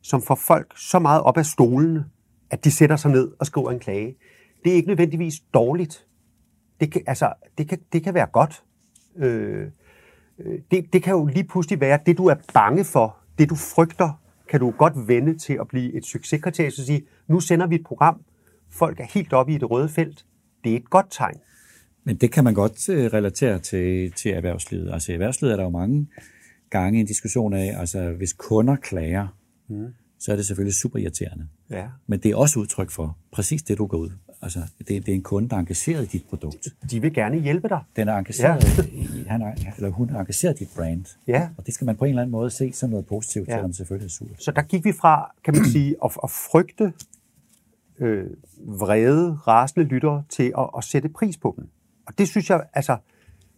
som 0.02 0.22
får 0.22 0.36
folk 0.36 0.74
så 0.78 1.00
meget 1.00 1.22
op 1.22 1.38
af 1.38 1.46
stolene, 1.46 2.06
at 2.50 2.64
de 2.64 2.72
sætter 2.72 2.96
sig 2.96 3.12
ned 3.12 3.32
og 3.40 3.46
skriver 3.46 3.72
en 3.72 3.80
klage, 3.80 4.16
det 4.64 4.72
er 4.72 4.76
ikke 4.76 4.88
nødvendigvis 4.88 5.34
dårligt. 5.54 6.06
Det 6.82 6.92
kan, 6.92 7.02
altså, 7.08 7.34
det 7.58 7.70
kan, 7.70 7.80
det 7.94 8.04
kan 8.04 8.14
være 8.14 8.26
godt. 8.26 8.64
Øh, 9.18 9.68
øh, 10.40 10.60
det, 10.72 10.94
det 10.94 11.04
kan 11.04 11.14
jo 11.14 11.26
lige 11.26 11.44
pludselig 11.44 11.80
være, 11.80 12.00
det 12.06 12.18
du 12.18 12.26
er 12.26 12.36
bange 12.54 12.84
for, 12.84 13.18
det 13.40 13.50
du 13.50 13.56
frygter, 13.56 14.22
kan 14.50 14.60
du 14.60 14.72
godt 14.72 15.08
vende 15.08 15.38
til 15.38 15.58
at 15.62 15.68
blive 15.68 15.94
et 15.94 16.06
succeskriterie, 16.06 16.72
så 16.72 16.86
sige, 16.86 17.02
nu 17.28 17.40
sender 17.40 17.68
vi 17.68 17.76
et 17.76 17.84
program, 17.84 18.22
folk 18.70 19.00
er 19.00 19.06
helt 19.14 19.34
oppe 19.34 19.54
i 19.54 19.58
det 19.58 19.72
røde 19.72 19.90
felt. 19.90 20.26
Det 20.64 20.72
er 20.72 20.76
et 20.76 20.90
godt 20.90 21.06
tegn. 21.10 21.38
Men 22.04 22.16
det 22.16 22.32
kan 22.32 22.44
man 22.44 22.54
godt 22.54 22.90
øh, 22.90 23.06
relatere 23.06 23.60
til, 23.60 24.12
til 24.12 24.32
erhvervslivet. 24.32 24.94
Altså 24.94 25.12
i 25.12 25.14
erhvervslivet 25.14 25.52
er 25.52 25.58
der 25.58 25.64
jo 25.64 25.70
mange 25.70 26.08
gange 26.70 27.00
en 27.00 27.06
diskussion 27.06 27.54
af, 27.54 27.80
altså 27.80 28.12
hvis 28.12 28.34
kunder 28.34 28.76
klager, 28.76 29.28
mm. 29.68 29.88
så 30.20 30.32
er 30.32 30.36
det 30.36 30.46
selvfølgelig 30.46 30.76
super 30.76 31.00
irriterende. 31.00 31.48
Ja. 31.70 31.88
Men 32.08 32.20
det 32.20 32.32
er 32.32 32.36
også 32.36 32.60
udtryk 32.60 32.90
for 32.90 33.18
præcis 33.32 33.64
det, 33.64 33.78
du 33.78 33.86
går 33.88 33.98
ud. 33.98 34.10
Altså, 34.42 34.60
det, 34.78 34.88
det 34.88 35.10
er 35.10 35.16
en 35.16 35.24
kunde, 35.24 35.50
der 35.50 35.56
er 35.56 35.60
engageret 35.60 36.04
i 36.04 36.08
dit 36.08 36.26
produkt. 36.30 36.68
De 36.92 37.02
vil 37.02 37.14
gerne 37.14 37.40
hjælpe 37.40 37.70
dig. 37.70 37.80
Den 37.96 38.08
er 38.08 38.18
engageret 38.18 38.78
ja. 38.78 38.84
i, 38.84 39.24
han 39.28 39.42
er, 39.42 39.54
eller 39.78 39.90
hun 39.90 40.10
er 40.10 40.20
engageret 40.20 40.62
i 40.62 40.64
dit 40.64 40.74
brand. 40.76 41.06
Ja. 41.28 41.50
Og 41.58 41.66
det 41.66 41.74
skal 41.74 41.86
man 41.86 41.96
på 41.96 42.06
en 42.06 42.10
eller 42.10 42.22
anden 42.22 42.32
måde 42.32 42.50
se 42.50 42.74
som 42.74 42.90
noget 42.90 43.06
positivt, 43.06 43.48
ja. 43.48 43.54
selvom 43.54 43.74
selvfølgelig 43.74 44.06
er 44.06 44.10
surt. 44.10 44.44
Så 44.44 44.52
der 44.52 44.62
gik 44.62 44.86
vi 44.86 44.92
fra, 44.92 45.32
kan 45.44 45.56
man 45.56 45.66
sige, 45.66 45.96
at, 46.04 46.12
at 46.24 46.30
frygte 46.30 46.94
øh, 48.00 48.26
vrede, 48.58 49.38
rasende 49.48 49.88
lyttere 49.88 50.24
til 50.30 50.54
at, 50.58 50.70
at 50.78 50.84
sætte 50.84 51.10
pris 51.10 51.38
på 51.38 51.54
dem. 51.58 51.70
Og 52.08 52.18
det 52.18 52.28
synes 52.28 52.50
jeg, 52.50 52.64
altså, 52.74 52.98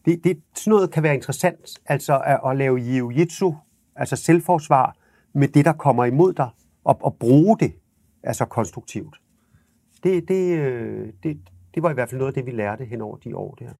det, 0.05 0.23
det, 0.23 0.37
sådan 0.55 0.71
noget 0.71 0.91
kan 0.91 1.03
være 1.03 1.15
interessant, 1.15 1.79
altså 1.85 2.19
at, 2.19 2.39
at 2.45 2.57
lave 2.57 2.79
jiu-jitsu, 2.79 3.55
altså 3.95 4.15
selvforsvar, 4.15 4.95
med 5.33 5.47
det, 5.47 5.65
der 5.65 5.73
kommer 5.73 6.05
imod 6.05 6.33
dig, 6.33 6.49
og, 6.83 6.97
og 7.03 7.15
bruge 7.19 7.57
det, 7.59 7.73
altså 8.23 8.45
konstruktivt. 8.45 9.15
Det, 10.03 10.27
det, 10.27 10.57
øh, 10.57 11.07
det, 11.23 11.37
det 11.75 11.83
var 11.83 11.91
i 11.91 11.93
hvert 11.93 12.09
fald 12.09 12.19
noget 12.19 12.31
af 12.31 12.43
det, 12.43 12.45
vi 12.45 12.51
lærte 12.51 12.85
hen 12.85 13.01
over 13.01 13.17
de 13.17 13.35
år 13.35 13.55
der. 13.59 13.73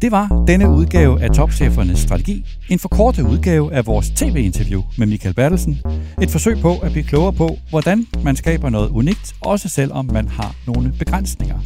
Det 0.00 0.10
var 0.12 0.44
denne 0.46 0.68
udgave 0.70 1.22
af 1.22 1.30
Topchefernes 1.30 1.98
Strategi, 1.98 2.44
en 2.70 2.78
forkortet 2.78 3.22
udgave 3.22 3.72
af 3.72 3.86
vores 3.86 4.10
tv-interview 4.10 4.82
med 4.98 5.06
Michael 5.06 5.34
Bertelsen. 5.34 5.76
Et 6.22 6.30
forsøg 6.30 6.56
på 6.62 6.72
at 6.82 6.92
blive 6.92 7.04
klogere 7.04 7.32
på, 7.32 7.48
hvordan 7.70 8.06
man 8.24 8.36
skaber 8.36 8.70
noget 8.70 8.90
unikt, 8.90 9.34
også 9.40 9.68
selvom 9.68 10.06
man 10.12 10.28
har 10.28 10.54
nogle 10.66 10.92
begrænsninger. 10.98 11.58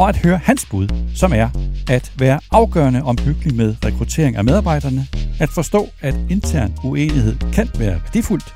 Og 0.00 0.08
at 0.08 0.16
høre 0.16 0.38
hans 0.38 0.66
bud, 0.70 0.88
som 1.14 1.32
er 1.32 1.48
at 1.90 2.12
være 2.18 2.40
afgørende 2.52 3.02
omhyggelig 3.02 3.56
med 3.56 3.74
rekruttering 3.84 4.36
af 4.36 4.44
medarbejderne, 4.44 5.02
at 5.40 5.48
forstå, 5.48 5.86
at 6.00 6.14
intern 6.30 6.72
uenighed 6.84 7.36
kan 7.52 7.68
være 7.78 8.00
værdifuldt, 8.04 8.54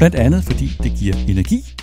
blandt 0.00 0.16
andet 0.16 0.44
fordi 0.44 0.72
det 0.82 0.92
giver 0.98 1.14
energi, 1.28 1.74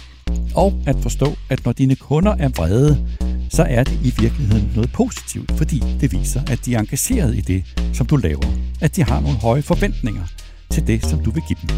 og 0.56 0.74
at 0.86 0.96
forstå, 1.02 1.38
at 1.50 1.66
når 1.66 1.72
dine 1.72 1.96
kunder 1.96 2.36
er 2.40 2.50
vrede, 2.50 3.08
så 3.50 3.64
er 3.64 3.84
det 3.84 4.00
i 4.04 4.14
virkeligheden 4.22 4.72
noget 4.76 4.92
positivt, 4.92 5.52
fordi 5.52 5.84
det 6.02 6.12
viser, 6.12 6.42
at 6.48 6.66
de 6.66 6.76
er 6.76 6.80
engageret 6.80 7.36
i 7.36 7.42
det, 7.42 7.64
som 7.94 8.08
du 8.08 8.16
laver. 8.16 8.48
At 8.82 8.96
de 8.96 9.04
har 9.04 9.20
nogle 9.20 9.38
høje 9.38 9.62
forventninger 9.62 10.24
til 10.70 10.88
det, 10.88 11.06
som 11.06 11.24
du 11.24 11.32
vil 11.32 11.44
give 11.48 11.58
dem. 11.62 11.70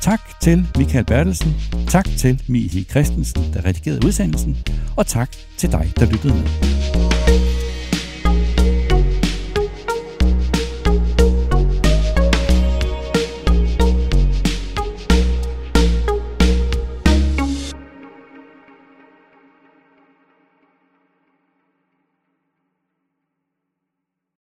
Tak 0.00 0.20
til 0.40 0.66
Michael 0.76 1.04
Bertelsen, 1.04 1.54
tak 1.88 2.08
til 2.16 2.42
Mihi 2.46 2.84
Christensen, 2.84 3.42
der 3.54 3.64
redigerede 3.64 4.06
udsendelsen, 4.06 4.56
og 4.96 5.06
tak 5.06 5.30
til 5.56 5.72
dig, 5.72 5.92
der 5.96 6.06
lyttede 6.06 6.34
med. 6.34 7.57